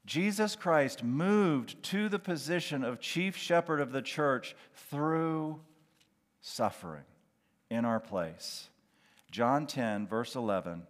Jesus 0.06 0.56
Christ 0.56 1.04
moved 1.04 1.82
to 1.84 2.08
the 2.08 2.18
position 2.18 2.84
of 2.84 3.00
chief 3.00 3.36
shepherd 3.36 3.80
of 3.80 3.92
the 3.92 4.02
church 4.02 4.56
through 4.72 5.60
suffering 6.40 7.02
in 7.70 7.84
our 7.84 8.00
place. 8.00 8.68
John 9.30 9.66
10, 9.66 10.06
verse 10.06 10.34
11 10.34 10.86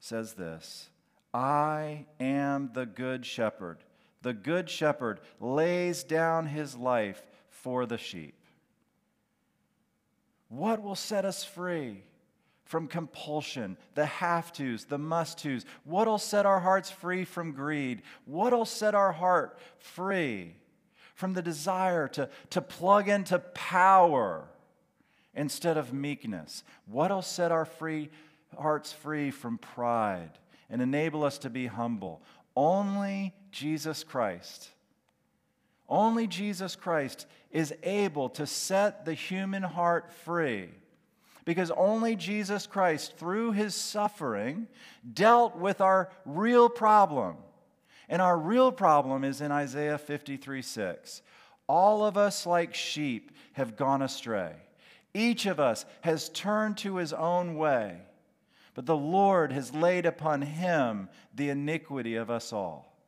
says 0.00 0.34
this 0.34 0.90
I 1.32 2.06
am 2.20 2.70
the 2.72 2.86
good 2.86 3.24
shepherd. 3.26 3.78
The 4.22 4.32
good 4.32 4.70
shepherd 4.70 5.20
lays 5.40 6.02
down 6.02 6.46
his 6.46 6.76
life 6.76 7.22
for 7.50 7.84
the 7.84 7.98
sheep. 7.98 8.34
What 10.48 10.82
will 10.82 10.94
set 10.94 11.24
us 11.24 11.44
free? 11.44 12.02
from 12.64 12.88
compulsion, 12.88 13.76
the 13.94 14.06
have 14.06 14.52
tos, 14.52 14.86
the 14.86 14.98
must 14.98 15.38
tos? 15.38 15.64
What'll 15.84 16.18
set 16.18 16.46
our 16.46 16.60
hearts 16.60 16.90
free 16.90 17.24
from 17.24 17.52
greed? 17.52 18.02
What'll 18.24 18.64
set 18.64 18.94
our 18.94 19.12
heart 19.12 19.58
free 19.78 20.56
from 21.14 21.34
the 21.34 21.42
desire 21.42 22.08
to, 22.08 22.28
to 22.50 22.60
plug 22.60 23.08
into 23.08 23.38
power 23.38 24.48
instead 25.34 25.76
of 25.76 25.92
meekness? 25.92 26.64
What'll 26.86 27.22
set 27.22 27.52
our 27.52 27.64
free 27.64 28.10
hearts 28.58 28.92
free 28.92 29.30
from 29.30 29.58
pride 29.58 30.38
and 30.70 30.80
enable 30.80 31.24
us 31.24 31.38
to 31.38 31.50
be 31.50 31.66
humble? 31.66 32.22
Only 32.56 33.34
Jesus 33.50 34.04
Christ. 34.04 34.68
Only 35.88 36.26
Jesus 36.26 36.76
Christ 36.76 37.26
is 37.50 37.74
able 37.82 38.28
to 38.30 38.46
set 38.46 39.04
the 39.04 39.14
human 39.14 39.62
heart 39.62 40.12
free 40.12 40.70
because 41.44 41.70
only 41.72 42.16
Jesus 42.16 42.66
Christ, 42.66 43.16
through 43.16 43.52
his 43.52 43.74
suffering, 43.74 44.66
dealt 45.12 45.56
with 45.56 45.80
our 45.80 46.10
real 46.24 46.68
problem. 46.68 47.36
And 48.08 48.22
our 48.22 48.38
real 48.38 48.72
problem 48.72 49.24
is 49.24 49.40
in 49.40 49.52
Isaiah 49.52 49.98
53 49.98 50.62
6. 50.62 51.22
All 51.66 52.04
of 52.04 52.16
us, 52.16 52.46
like 52.46 52.74
sheep, 52.74 53.32
have 53.54 53.76
gone 53.76 54.02
astray. 54.02 54.52
Each 55.14 55.46
of 55.46 55.60
us 55.60 55.86
has 56.00 56.28
turned 56.28 56.76
to 56.78 56.96
his 56.96 57.12
own 57.12 57.54
way, 57.54 57.98
but 58.74 58.84
the 58.84 58.96
Lord 58.96 59.52
has 59.52 59.72
laid 59.72 60.04
upon 60.04 60.42
him 60.42 61.08
the 61.32 61.48
iniquity 61.50 62.16
of 62.16 62.30
us 62.30 62.52
all. 62.52 62.98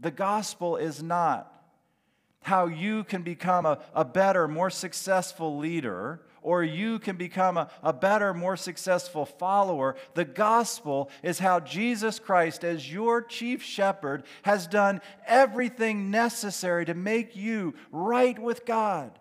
The 0.00 0.10
gospel 0.10 0.76
is 0.76 1.02
not 1.02 1.50
how 2.42 2.66
you 2.66 3.04
can 3.04 3.22
become 3.22 3.64
a, 3.64 3.78
a 3.94 4.04
better, 4.04 4.48
more 4.48 4.68
successful 4.68 5.56
leader 5.56 6.20
or 6.44 6.62
you 6.62 6.98
can 6.98 7.16
become 7.16 7.56
a, 7.56 7.70
a 7.82 7.92
better, 7.92 8.34
more 8.34 8.56
successful 8.56 9.24
follower. 9.24 9.96
The 10.12 10.26
gospel 10.26 11.10
is 11.22 11.38
how 11.38 11.58
Jesus 11.58 12.18
Christ, 12.18 12.64
as 12.64 12.92
your 12.92 13.22
chief 13.22 13.62
shepherd, 13.62 14.24
has 14.42 14.66
done 14.66 15.00
everything 15.26 16.10
necessary 16.10 16.84
to 16.84 16.94
make 16.94 17.34
you 17.34 17.74
right 17.90 18.38
with 18.38 18.66
God. 18.66 19.18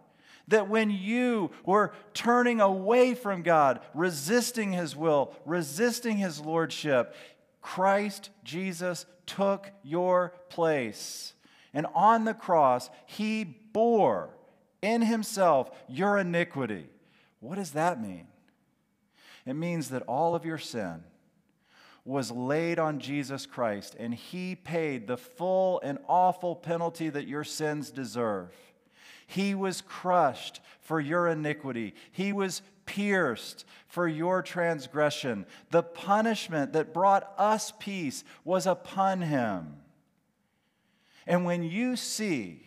That 0.50 0.68
when 0.68 0.90
you 0.90 1.52
were 1.66 1.94
turning 2.14 2.60
away 2.60 3.14
from 3.14 3.44
God, 3.44 3.80
resisting 3.94 4.74
His 4.74 4.96
will, 4.96 5.34
resisting 5.46 6.18
His 6.18 6.40
lordship, 6.40 7.16
Christ 7.62 8.30
Jesus 8.44 9.06
took 9.26 9.72
your 9.84 10.34
place. 10.50 11.34
And 11.74 11.88
on 11.96 12.26
the 12.26 12.34
cross, 12.34 12.90
He 13.06 13.44
bore 13.44 14.30
in 14.82 15.02
Himself 15.02 15.72
your 15.88 16.18
iniquity. 16.18 16.88
What 17.40 17.56
does 17.56 17.72
that 17.72 18.02
mean? 18.02 18.28
It 19.46 19.54
means 19.54 19.90
that 19.90 20.04
all 20.04 20.36
of 20.36 20.46
your 20.46 20.58
sin 20.58 21.04
was 22.06 22.32
laid 22.32 22.80
on 22.80 23.00
Jesus 23.00 23.46
Christ, 23.46 23.96
and 23.98 24.14
He 24.14 24.56
paid 24.56 25.08
the 25.08 25.18
full 25.18 25.80
and 25.82 26.00
awful 26.08 26.56
penalty 26.56 27.10
that 27.10 27.28
your 27.28 27.46
sins 27.46 27.91
deserve. 27.91 28.52
He 29.34 29.56
was 29.56 29.82
crushed 29.82 30.62
for 30.80 31.00
your 31.00 31.28
iniquity. 31.28 31.96
He 32.12 32.32
was 32.32 32.62
pierced 32.86 33.66
for 33.88 34.08
your 34.08 34.44
transgression. 34.44 35.48
The 35.72 35.82
punishment 35.82 36.74
that 36.74 36.94
brought 36.94 37.34
us 37.40 37.74
peace 37.80 38.24
was 38.46 38.68
upon 38.68 39.22
him. 39.22 39.78
And 41.26 41.46
when 41.46 41.64
you 41.64 41.96
see 41.96 42.62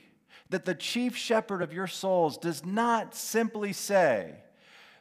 that 0.50 0.64
the 0.64 0.74
chief 0.74 1.14
shepherd 1.14 1.62
of 1.62 1.72
your 1.72 1.86
souls 1.86 2.36
does 2.36 2.66
not 2.66 3.14
simply 3.14 3.72
say, 3.72 4.34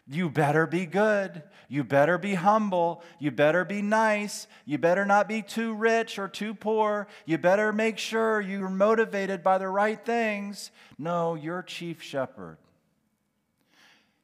you 0.08 0.30
better 0.30 0.68
be 0.68 0.86
good. 0.86 1.42
You 1.68 1.84
better 1.84 2.18
be 2.20 2.36
humble. 2.36 3.02
You 3.20 3.32
better 3.32 3.66
be 3.66 3.82
nice. 3.82 4.48
You 4.66 4.78
better 4.78 5.04
not 5.04 5.28
be 5.28 5.42
too 5.42 5.74
rich 5.74 6.20
or 6.20 6.28
too 6.28 6.54
poor. 6.54 7.08
You 7.26 7.40
better 7.40 7.74
make 7.74 7.98
sure 7.98 8.40
you're 8.40 8.70
motivated 8.70 9.44
by 9.44 9.58
the 9.58 9.68
right 9.68 10.04
things. 10.04 10.70
No, 11.00 11.34
your 11.34 11.64
chief 11.64 12.04
shepherd 12.04 12.58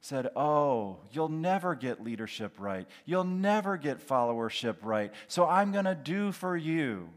said, 0.00 0.28
Oh, 0.36 0.98
you'll 1.10 1.28
never 1.28 1.74
get 1.74 2.02
leadership 2.02 2.54
right. 2.58 2.86
You'll 3.04 3.24
never 3.24 3.76
get 3.76 4.06
followership 4.06 4.76
right. 4.82 5.12
So 5.26 5.46
I'm 5.46 5.72
going 5.72 5.86
to 5.86 5.96
do 5.96 6.30
for 6.30 6.56
you 6.56 7.08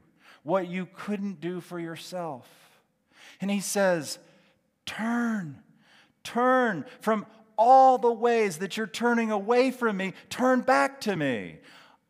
what 0.41 0.67
you 0.67 0.87
couldn't 0.95 1.39
do 1.39 1.61
for 1.61 1.79
yourself. 1.79 2.47
And 3.41 3.51
he 3.51 3.59
says, 3.59 4.17
Turn, 4.87 5.61
turn 6.23 6.85
from 7.01 7.25
all 7.57 7.97
the 7.97 8.11
ways 8.11 8.57
that 8.57 8.77
you're 8.77 8.87
turning 8.87 9.31
away 9.31 9.71
from 9.71 9.97
me, 9.97 10.13
turn 10.29 10.61
back 10.61 11.01
to 11.01 11.15
me. 11.15 11.57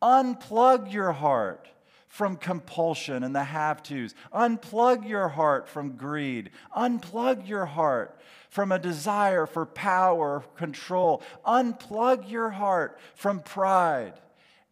Unplug 0.02 0.92
your 0.92 1.12
heart 1.12 1.68
from 2.08 2.36
compulsion 2.36 3.22
and 3.22 3.34
the 3.34 3.44
have 3.44 3.82
tos. 3.82 4.14
Unplug 4.32 5.08
your 5.08 5.28
heart 5.28 5.68
from 5.68 5.96
greed. 5.96 6.50
Unplug 6.76 7.46
your 7.46 7.66
heart 7.66 8.18
from 8.48 8.72
a 8.72 8.78
desire 8.78 9.46
for 9.46 9.66
power, 9.66 10.42
control. 10.56 11.22
Unplug 11.44 12.30
your 12.30 12.50
heart 12.50 12.98
from 13.14 13.40
pride 13.40 14.14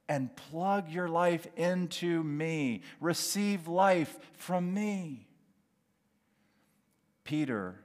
and 0.09 0.35
plug 0.37 0.91
your 0.91 1.09
life 1.09 1.47
into 1.57 2.23
me. 2.23 2.83
Receive 3.01 3.69
life 3.69 4.19
from 4.35 4.73
me. 4.73 5.27
Peter 7.25 7.84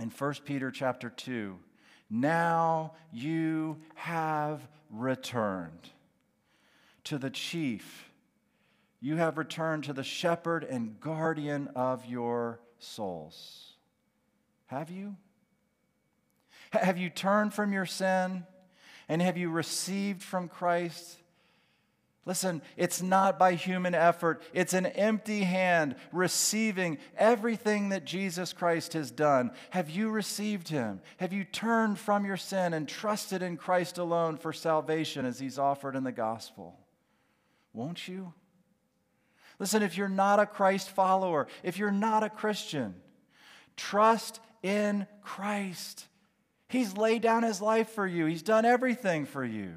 in 0.00 0.10
1 0.10 0.34
Peter 0.44 0.70
chapter 0.70 1.10
2, 1.10 1.58
now 2.10 2.92
you 3.12 3.78
have 3.94 4.66
returned 4.90 5.90
to 7.04 7.18
the 7.18 7.30
chief. 7.30 8.10
You 9.00 9.16
have 9.16 9.38
returned 9.38 9.84
to 9.84 9.92
the 9.92 10.04
shepherd 10.04 10.64
and 10.64 11.00
guardian 11.00 11.68
of 11.74 12.06
your 12.06 12.60
souls. 12.78 13.72
Have 14.66 14.90
you? 14.90 15.16
Have 16.70 16.98
you 16.98 17.10
turned 17.10 17.52
from 17.52 17.72
your 17.72 17.86
sin? 17.86 18.44
And 19.08 19.20
have 19.20 19.36
you 19.36 19.50
received 19.50 20.22
from 20.22 20.48
Christ 20.48 21.21
Listen, 22.24 22.62
it's 22.76 23.02
not 23.02 23.36
by 23.36 23.54
human 23.54 23.96
effort. 23.96 24.42
It's 24.52 24.74
an 24.74 24.86
empty 24.86 25.42
hand 25.42 25.96
receiving 26.12 26.98
everything 27.18 27.88
that 27.88 28.04
Jesus 28.04 28.52
Christ 28.52 28.92
has 28.92 29.10
done. 29.10 29.50
Have 29.70 29.90
you 29.90 30.08
received 30.08 30.68
him? 30.68 31.00
Have 31.16 31.32
you 31.32 31.42
turned 31.42 31.98
from 31.98 32.24
your 32.24 32.36
sin 32.36 32.74
and 32.74 32.88
trusted 32.88 33.42
in 33.42 33.56
Christ 33.56 33.98
alone 33.98 34.36
for 34.36 34.52
salvation 34.52 35.26
as 35.26 35.40
he's 35.40 35.58
offered 35.58 35.96
in 35.96 36.04
the 36.04 36.12
gospel? 36.12 36.78
Won't 37.72 38.06
you? 38.06 38.32
Listen, 39.58 39.82
if 39.82 39.96
you're 39.96 40.08
not 40.08 40.38
a 40.38 40.46
Christ 40.46 40.90
follower, 40.90 41.48
if 41.64 41.76
you're 41.76 41.90
not 41.90 42.22
a 42.22 42.30
Christian, 42.30 42.94
trust 43.76 44.38
in 44.62 45.08
Christ. 45.22 46.06
He's 46.68 46.96
laid 46.96 47.22
down 47.22 47.42
his 47.42 47.60
life 47.60 47.90
for 47.90 48.06
you, 48.06 48.26
he's 48.26 48.42
done 48.42 48.64
everything 48.64 49.26
for 49.26 49.44
you. 49.44 49.74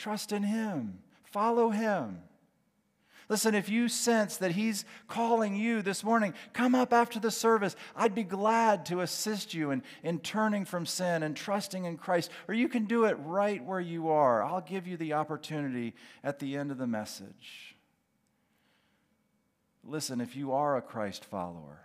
Trust 0.00 0.32
in 0.32 0.42
Him, 0.42 1.00
follow 1.24 1.68
Him. 1.68 2.22
Listen, 3.28 3.54
if 3.54 3.68
you 3.68 3.86
sense 3.86 4.38
that 4.38 4.52
He's 4.52 4.86
calling 5.08 5.54
you 5.54 5.82
this 5.82 6.02
morning, 6.02 6.32
come 6.54 6.74
up 6.74 6.94
after 6.94 7.20
the 7.20 7.30
service. 7.30 7.76
I'd 7.94 8.14
be 8.14 8.24
glad 8.24 8.86
to 8.86 9.02
assist 9.02 9.52
you 9.52 9.72
in, 9.72 9.82
in 10.02 10.20
turning 10.20 10.64
from 10.64 10.86
sin 10.86 11.22
and 11.22 11.36
trusting 11.36 11.84
in 11.84 11.98
Christ. 11.98 12.30
Or 12.48 12.54
you 12.54 12.66
can 12.66 12.86
do 12.86 13.04
it 13.04 13.18
right 13.20 13.62
where 13.62 13.78
you 13.78 14.08
are. 14.08 14.42
I'll 14.42 14.62
give 14.62 14.86
you 14.86 14.96
the 14.96 15.12
opportunity 15.12 15.94
at 16.24 16.38
the 16.38 16.56
end 16.56 16.70
of 16.70 16.78
the 16.78 16.86
message. 16.86 17.76
Listen, 19.84 20.22
if 20.22 20.34
you 20.34 20.52
are 20.52 20.78
a 20.78 20.82
Christ 20.82 21.26
follower, 21.26 21.82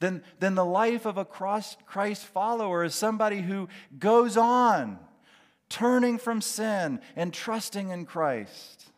then, 0.00 0.24
then 0.40 0.56
the 0.56 0.64
life 0.64 1.06
of 1.06 1.16
a 1.16 1.24
Christ 1.24 2.26
follower 2.26 2.82
is 2.82 2.94
somebody 2.96 3.40
who 3.40 3.68
goes 4.00 4.36
on 4.36 4.98
turning 5.68 6.18
from 6.18 6.40
sin 6.40 7.00
and 7.16 7.32
trusting 7.32 7.90
in 7.90 8.04
Christ. 8.06 8.90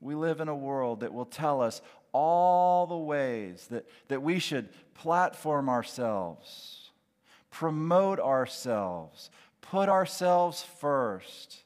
We 0.00 0.14
live 0.14 0.40
in 0.40 0.48
a 0.48 0.54
world 0.54 1.00
that 1.00 1.12
will 1.12 1.26
tell 1.26 1.60
us 1.60 1.80
all 2.12 2.86
the 2.86 2.96
ways 2.96 3.68
that, 3.70 3.86
that 4.08 4.22
we 4.22 4.38
should 4.38 4.68
platform 4.94 5.68
ourselves, 5.68 6.90
promote 7.50 8.20
ourselves, 8.20 9.30
put 9.60 9.88
ourselves 9.88 10.62
first. 10.80 11.64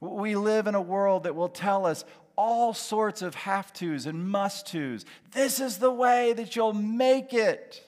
We 0.00 0.36
live 0.36 0.66
in 0.66 0.74
a 0.74 0.80
world 0.80 1.24
that 1.24 1.34
will 1.34 1.48
tell 1.48 1.86
us 1.86 2.04
all 2.36 2.74
sorts 2.74 3.22
of 3.22 3.34
have 3.34 3.72
tos 3.72 4.06
and 4.06 4.28
must 4.28 4.66
tos. 4.66 5.04
This 5.32 5.60
is 5.60 5.78
the 5.78 5.90
way 5.90 6.32
that 6.32 6.56
you'll 6.56 6.72
make 6.72 7.32
it. 7.32 7.84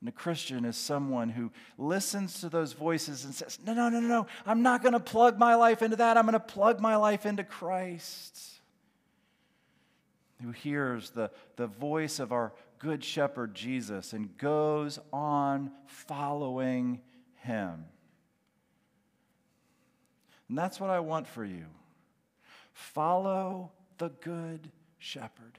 And 0.00 0.08
a 0.08 0.12
Christian 0.12 0.64
is 0.64 0.76
someone 0.76 1.28
who 1.28 1.50
listens 1.76 2.40
to 2.40 2.48
those 2.48 2.72
voices 2.72 3.24
and 3.24 3.34
says, 3.34 3.58
No, 3.64 3.74
no, 3.74 3.90
no, 3.90 4.00
no, 4.00 4.26
I'm 4.46 4.62
not 4.62 4.82
going 4.82 4.94
to 4.94 5.00
plug 5.00 5.38
my 5.38 5.54
life 5.54 5.82
into 5.82 5.96
that. 5.96 6.16
I'm 6.16 6.24
going 6.24 6.32
to 6.32 6.40
plug 6.40 6.80
my 6.80 6.96
life 6.96 7.26
into 7.26 7.44
Christ. 7.44 8.38
Who 10.42 10.52
hears 10.52 11.10
the, 11.10 11.30
the 11.56 11.66
voice 11.66 12.18
of 12.18 12.32
our 12.32 12.52
good 12.78 13.04
shepherd 13.04 13.54
Jesus 13.54 14.14
and 14.14 14.36
goes 14.38 14.98
on 15.12 15.70
following 15.86 17.02
him. 17.42 17.84
And 20.48 20.56
that's 20.58 20.80
what 20.80 20.88
I 20.88 21.00
want 21.00 21.28
for 21.28 21.44
you. 21.44 21.66
Follow 22.72 23.70
the 23.98 24.08
good 24.08 24.70
shepherd, 24.98 25.58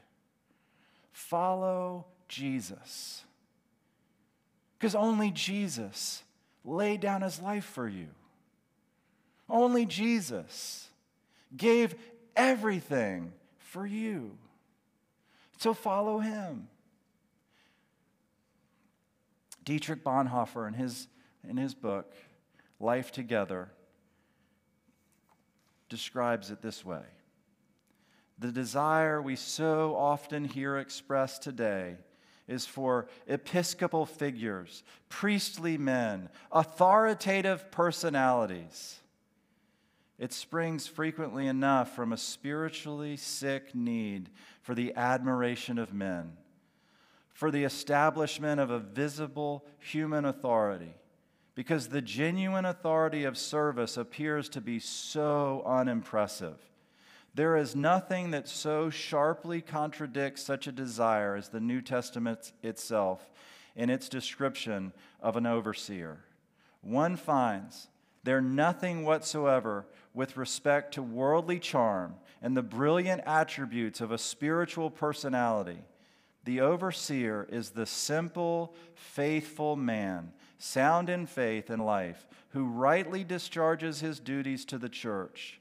follow 1.11 2.07
Jesus. 2.27 3.23
Because 4.81 4.95
only 4.95 5.29
Jesus 5.29 6.23
laid 6.65 7.01
down 7.01 7.21
his 7.21 7.39
life 7.39 7.65
for 7.65 7.87
you. 7.87 8.07
Only 9.47 9.85
Jesus 9.85 10.87
gave 11.55 11.93
everything 12.35 13.31
for 13.59 13.85
you. 13.85 14.31
So 15.59 15.75
follow 15.75 16.17
him. 16.17 16.67
Dietrich 19.63 20.03
Bonhoeffer, 20.03 20.67
in 20.67 20.73
his, 20.73 21.07
in 21.47 21.57
his 21.57 21.75
book, 21.75 22.11
Life 22.79 23.11
Together, 23.11 23.69
describes 25.89 26.49
it 26.49 26.63
this 26.63 26.83
way 26.83 27.03
The 28.39 28.51
desire 28.51 29.21
we 29.21 29.35
so 29.35 29.95
often 29.95 30.43
hear 30.43 30.79
expressed 30.79 31.43
today 31.43 31.97
is 32.47 32.65
for 32.65 33.07
episcopal 33.27 34.05
figures, 34.05 34.83
priestly 35.09 35.77
men, 35.77 36.29
authoritative 36.51 37.71
personalities. 37.71 38.99
It 40.19 40.33
springs 40.33 40.87
frequently 40.87 41.47
enough 41.47 41.95
from 41.95 42.13
a 42.13 42.17
spiritually 42.17 43.17
sick 43.17 43.73
need 43.73 44.29
for 44.61 44.75
the 44.75 44.93
admiration 44.95 45.79
of 45.79 45.93
men, 45.93 46.33
for 47.33 47.49
the 47.51 47.63
establishment 47.63 48.59
of 48.59 48.69
a 48.69 48.79
visible 48.79 49.65
human 49.79 50.25
authority, 50.25 50.93
because 51.55 51.89
the 51.89 52.01
genuine 52.01 52.65
authority 52.65 53.23
of 53.23 53.37
service 53.37 53.97
appears 53.97 54.47
to 54.49 54.61
be 54.61 54.79
so 54.79 55.63
unimpressive 55.65 56.70
there 57.33 57.55
is 57.55 57.75
nothing 57.75 58.31
that 58.31 58.47
so 58.47 58.89
sharply 58.89 59.61
contradicts 59.61 60.43
such 60.43 60.67
a 60.67 60.71
desire 60.71 61.35
as 61.35 61.49
the 61.49 61.61
New 61.61 61.81
Testament 61.81 62.51
itself 62.61 63.31
in 63.75 63.89
its 63.89 64.09
description 64.09 64.91
of 65.21 65.37
an 65.37 65.45
overseer. 65.45 66.19
One 66.81 67.15
finds 67.15 67.87
there 68.23 68.41
nothing 68.41 69.03
whatsoever 69.03 69.85
with 70.13 70.37
respect 70.37 70.93
to 70.93 71.01
worldly 71.01 71.59
charm 71.59 72.15
and 72.41 72.55
the 72.55 72.61
brilliant 72.61 73.21
attributes 73.25 74.01
of 74.01 74.11
a 74.11 74.17
spiritual 74.17 74.89
personality. 74.91 75.79
The 76.43 76.61
overseer 76.61 77.47
is 77.49 77.69
the 77.69 77.85
simple, 77.85 78.75
faithful 78.93 79.75
man, 79.75 80.33
sound 80.57 81.09
in 81.09 81.27
faith 81.27 81.69
and 81.69 81.83
life, 81.85 82.27
who 82.49 82.65
rightly 82.65 83.23
discharges 83.23 84.01
his 84.01 84.19
duties 84.19 84.65
to 84.65 84.77
the 84.77 84.89
church 84.89 85.60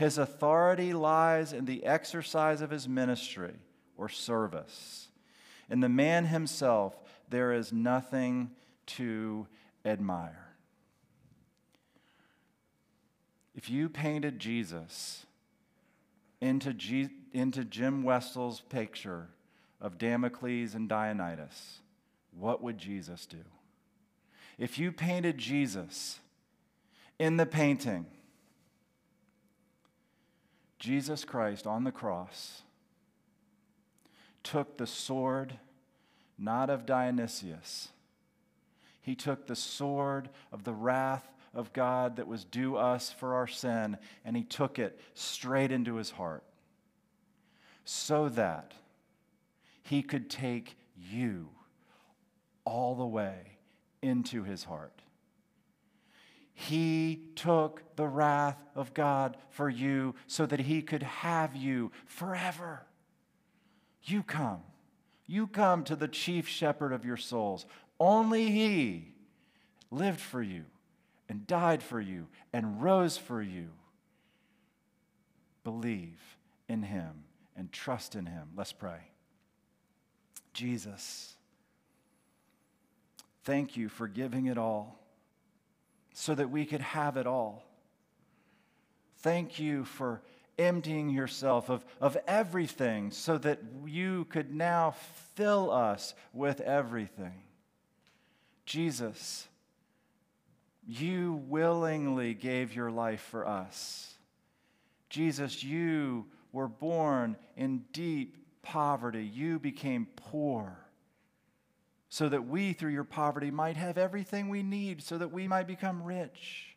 his 0.00 0.16
authority 0.16 0.94
lies 0.94 1.52
in 1.52 1.66
the 1.66 1.84
exercise 1.84 2.62
of 2.62 2.70
his 2.70 2.88
ministry 2.88 3.52
or 3.98 4.08
service. 4.08 5.08
In 5.68 5.80
the 5.80 5.90
man 5.90 6.24
himself, 6.24 6.96
there 7.28 7.52
is 7.52 7.70
nothing 7.70 8.50
to 8.86 9.46
admire. 9.84 10.54
If 13.54 13.68
you 13.68 13.90
painted 13.90 14.38
Jesus 14.38 15.26
into, 16.40 16.72
G- 16.72 17.10
into 17.34 17.62
Jim 17.62 18.02
Westall's 18.02 18.62
picture 18.62 19.28
of 19.82 19.98
Damocles 19.98 20.74
and 20.74 20.88
Dionysus, 20.88 21.80
what 22.30 22.62
would 22.62 22.78
Jesus 22.78 23.26
do? 23.26 23.44
If 24.56 24.78
you 24.78 24.92
painted 24.92 25.36
Jesus 25.36 26.20
in 27.18 27.36
the 27.36 27.44
painting, 27.44 28.06
Jesus 30.80 31.24
Christ 31.24 31.66
on 31.66 31.84
the 31.84 31.92
cross 31.92 32.62
took 34.42 34.78
the 34.78 34.86
sword 34.86 35.58
not 36.38 36.70
of 36.70 36.86
Dionysius. 36.86 37.90
He 39.02 39.14
took 39.14 39.46
the 39.46 39.54
sword 39.54 40.30
of 40.50 40.64
the 40.64 40.72
wrath 40.72 41.30
of 41.52 41.72
God 41.74 42.16
that 42.16 42.26
was 42.26 42.44
due 42.44 42.76
us 42.76 43.12
for 43.12 43.34
our 43.34 43.46
sin, 43.46 43.98
and 44.24 44.36
he 44.36 44.42
took 44.42 44.78
it 44.78 44.98
straight 45.12 45.70
into 45.70 45.96
his 45.96 46.10
heart 46.10 46.44
so 47.84 48.30
that 48.30 48.72
he 49.82 50.02
could 50.02 50.30
take 50.30 50.78
you 50.96 51.48
all 52.64 52.94
the 52.94 53.06
way 53.06 53.58
into 54.00 54.44
his 54.44 54.64
heart. 54.64 55.02
He 56.68 57.22
took 57.36 57.96
the 57.96 58.06
wrath 58.06 58.58
of 58.74 58.92
God 58.92 59.38
for 59.48 59.70
you 59.70 60.14
so 60.26 60.44
that 60.44 60.60
he 60.60 60.82
could 60.82 61.02
have 61.02 61.56
you 61.56 61.90
forever. 62.04 62.82
You 64.02 64.22
come. 64.22 64.60
You 65.26 65.46
come 65.46 65.84
to 65.84 65.96
the 65.96 66.06
chief 66.06 66.46
shepherd 66.46 66.92
of 66.92 67.06
your 67.06 67.16
souls. 67.16 67.64
Only 67.98 68.50
he 68.50 69.14
lived 69.90 70.20
for 70.20 70.42
you 70.42 70.64
and 71.30 71.46
died 71.46 71.82
for 71.82 71.98
you 71.98 72.26
and 72.52 72.82
rose 72.82 73.16
for 73.16 73.40
you. 73.40 73.70
Believe 75.64 76.20
in 76.68 76.82
him 76.82 77.24
and 77.56 77.72
trust 77.72 78.14
in 78.14 78.26
him. 78.26 78.48
Let's 78.54 78.74
pray. 78.74 79.00
Jesus, 80.52 81.36
thank 83.44 83.78
you 83.78 83.88
for 83.88 84.06
giving 84.08 84.44
it 84.44 84.58
all 84.58 85.00
so 86.12 86.34
that 86.34 86.50
we 86.50 86.64
could 86.64 86.80
have 86.80 87.16
it 87.16 87.26
all. 87.26 87.64
Thank 89.18 89.58
you 89.58 89.84
for 89.84 90.22
emptying 90.58 91.10
yourself 91.10 91.70
of, 91.70 91.84
of 92.00 92.16
everything 92.26 93.10
so 93.10 93.38
that 93.38 93.60
you 93.86 94.26
could 94.26 94.54
now 94.54 94.94
fill 95.34 95.70
us 95.70 96.14
with 96.32 96.60
everything. 96.60 97.42
Jesus, 98.66 99.48
you 100.86 101.42
willingly 101.48 102.34
gave 102.34 102.74
your 102.74 102.90
life 102.90 103.20
for 103.30 103.46
us. 103.46 104.14
Jesus, 105.08 105.62
you 105.62 106.26
were 106.52 106.68
born 106.68 107.36
in 107.56 107.84
deep 107.92 108.36
poverty. 108.62 109.24
You 109.24 109.58
became 109.58 110.06
poor 110.16 110.76
so 112.10 112.28
that 112.28 112.46
we, 112.46 112.72
through 112.72 112.90
your 112.90 113.04
poverty, 113.04 113.52
might 113.52 113.76
have 113.76 113.96
everything 113.96 114.48
we 114.48 114.64
need, 114.64 115.00
so 115.00 115.16
that 115.16 115.32
we 115.32 115.46
might 115.46 115.68
become 115.68 116.02
rich. 116.02 116.76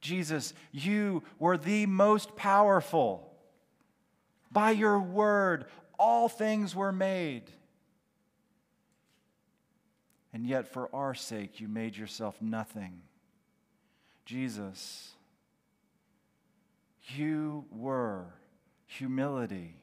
Jesus, 0.00 0.54
you 0.72 1.22
were 1.38 1.58
the 1.58 1.84
most 1.84 2.36
powerful. 2.36 3.34
By 4.50 4.70
your 4.70 4.98
word, 4.98 5.66
all 5.98 6.30
things 6.30 6.74
were 6.74 6.92
made. 6.92 7.44
And 10.32 10.46
yet, 10.46 10.68
for 10.68 10.88
our 10.94 11.14
sake, 11.14 11.60
you 11.60 11.68
made 11.68 11.96
yourself 11.96 12.40
nothing. 12.40 13.02
Jesus, 14.24 15.12
you 17.14 17.66
were 17.70 18.24
humility 18.86 19.76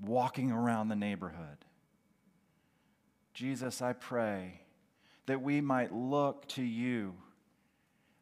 walking 0.00 0.50
around 0.50 0.88
the 0.88 0.96
neighborhood. 0.96 1.64
Jesus, 3.38 3.82
I 3.82 3.92
pray 3.92 4.62
that 5.26 5.40
we 5.40 5.60
might 5.60 5.94
look 5.94 6.48
to 6.48 6.62
you, 6.62 7.14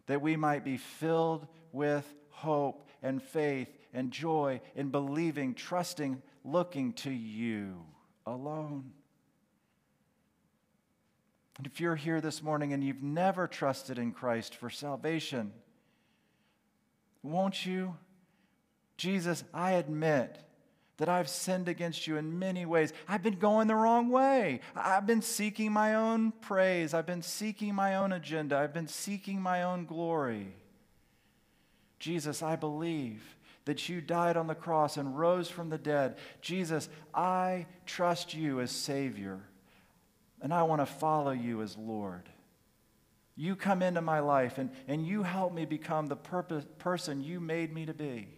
that 0.08 0.20
we 0.20 0.36
might 0.36 0.62
be 0.62 0.76
filled 0.76 1.46
with 1.72 2.04
hope 2.28 2.86
and 3.02 3.22
faith 3.22 3.74
and 3.94 4.10
joy 4.10 4.60
in 4.74 4.90
believing, 4.90 5.54
trusting, 5.54 6.20
looking 6.44 6.92
to 6.92 7.10
you 7.10 7.82
alone. 8.26 8.92
And 11.56 11.66
if 11.66 11.80
you're 11.80 11.96
here 11.96 12.20
this 12.20 12.42
morning 12.42 12.74
and 12.74 12.84
you've 12.84 13.02
never 13.02 13.48
trusted 13.48 13.96
in 13.96 14.12
Christ 14.12 14.54
for 14.54 14.68
salvation, 14.68 15.50
won't 17.22 17.64
you? 17.64 17.96
Jesus, 18.98 19.44
I 19.54 19.72
admit 19.72 20.38
that 20.99 21.09
I've 21.09 21.28
sinned 21.28 21.68
against 21.68 22.07
you 22.07 22.16
in 22.16 22.38
many 22.38 22.64
ways. 22.64 22.92
I've 23.07 23.22
been 23.22 23.38
going 23.38 23.68
the 23.68 23.74
wrong 23.74 24.09
way. 24.09 24.61
I've 24.74 25.07
been 25.07 25.22
seeking 25.22 25.72
my 25.72 25.94
own 25.94 26.32
praise. 26.40 26.94
I've 26.94 27.07
been 27.07 27.22
seeking 27.22 27.74
my 27.74 27.97
own 27.97 28.12
agenda. 28.12 28.57
I've 28.57 28.72
been 28.72 28.88
seeking 28.88 29.40
my 29.40 29.62
own 29.62 29.84
glory. 29.84 30.55
Jesus, 31.99 32.42
I 32.42 32.57
believe 32.57 33.36
that 33.66 33.88
you 33.88 34.01
died 34.01 34.36
on 34.36 34.47
the 34.47 34.55
cross 34.55 34.97
and 34.97 35.18
rose 35.18 35.49
from 35.49 35.70
the 35.70 35.78
dead. 35.78 36.16
Jesus, 36.40 36.88
I 37.14 37.66
trust 37.84 38.32
you 38.32 38.61
as 38.61 38.70
Savior, 38.70 39.40
and 40.40 40.55
I 40.55 40.62
want 40.62 40.80
to 40.80 40.86
follow 40.86 41.32
you 41.32 41.62
as 41.62 41.76
Lord. 41.76 42.28
You 43.34 43.55
come 43.55 43.82
into 43.82 44.01
my 44.01 44.20
life 44.20 44.57
and, 44.57 44.70
and 44.88 45.07
you 45.07 45.22
help 45.22 45.53
me 45.53 45.66
become 45.66 46.07
the 46.07 46.16
purpose, 46.16 46.64
person 46.78 47.22
you 47.22 47.38
made 47.38 47.74
me 47.74 47.84
to 47.84 47.92
be. 47.92 48.36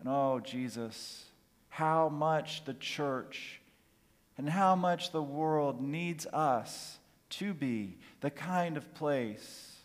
And 0.00 0.08
oh, 0.08 0.40
Jesus, 0.42 1.26
how 1.68 2.08
much 2.08 2.64
the 2.64 2.74
church 2.74 3.60
and 4.36 4.48
how 4.48 4.74
much 4.74 5.12
the 5.12 5.22
world 5.22 5.80
needs 5.82 6.26
us 6.26 6.98
to 7.28 7.52
be 7.52 7.98
the 8.20 8.30
kind 8.30 8.76
of 8.76 8.94
place 8.94 9.76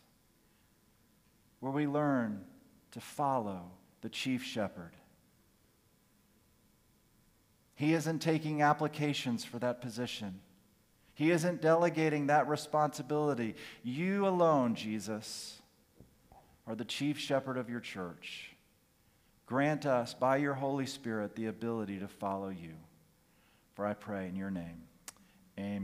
where 1.60 1.72
we 1.72 1.86
learn 1.86 2.42
to 2.92 3.02
follow 3.02 3.72
the 4.02 4.10
chief 4.10 4.44
shepherd. 4.44 4.92
He 7.76 7.94
isn't 7.94 8.20
taking 8.20 8.62
applications 8.62 9.44
for 9.44 9.60
that 9.60 9.82
position. 9.82 10.40
He 11.14 11.32
isn't 11.32 11.62
delegating 11.62 12.28
that 12.28 12.48
responsibility. 12.48 13.56
You 13.84 14.26
alone, 14.28 14.76
Jesus, 14.76 15.62
are 16.66 16.76
the 16.76 16.86
chief 16.86 17.20
shepherd 17.20 17.58
of 17.58 17.70
your 17.70 17.82
church. 17.82 18.55
Grant 19.46 19.86
us, 19.86 20.14
by 20.14 20.38
your 20.38 20.56
Holy 20.56 20.88
Spirit, 20.88 21.36
the 21.36 21.48
ability 21.48 22.00
to 22.00 22.08
follow 22.08 22.50
you. 22.50 22.74
For 23.76 23.86
I 23.86 23.94
pray 23.94 24.28
in 24.28 24.36
your 24.36 24.50
name. 24.50 24.84
Amen. 25.60 25.84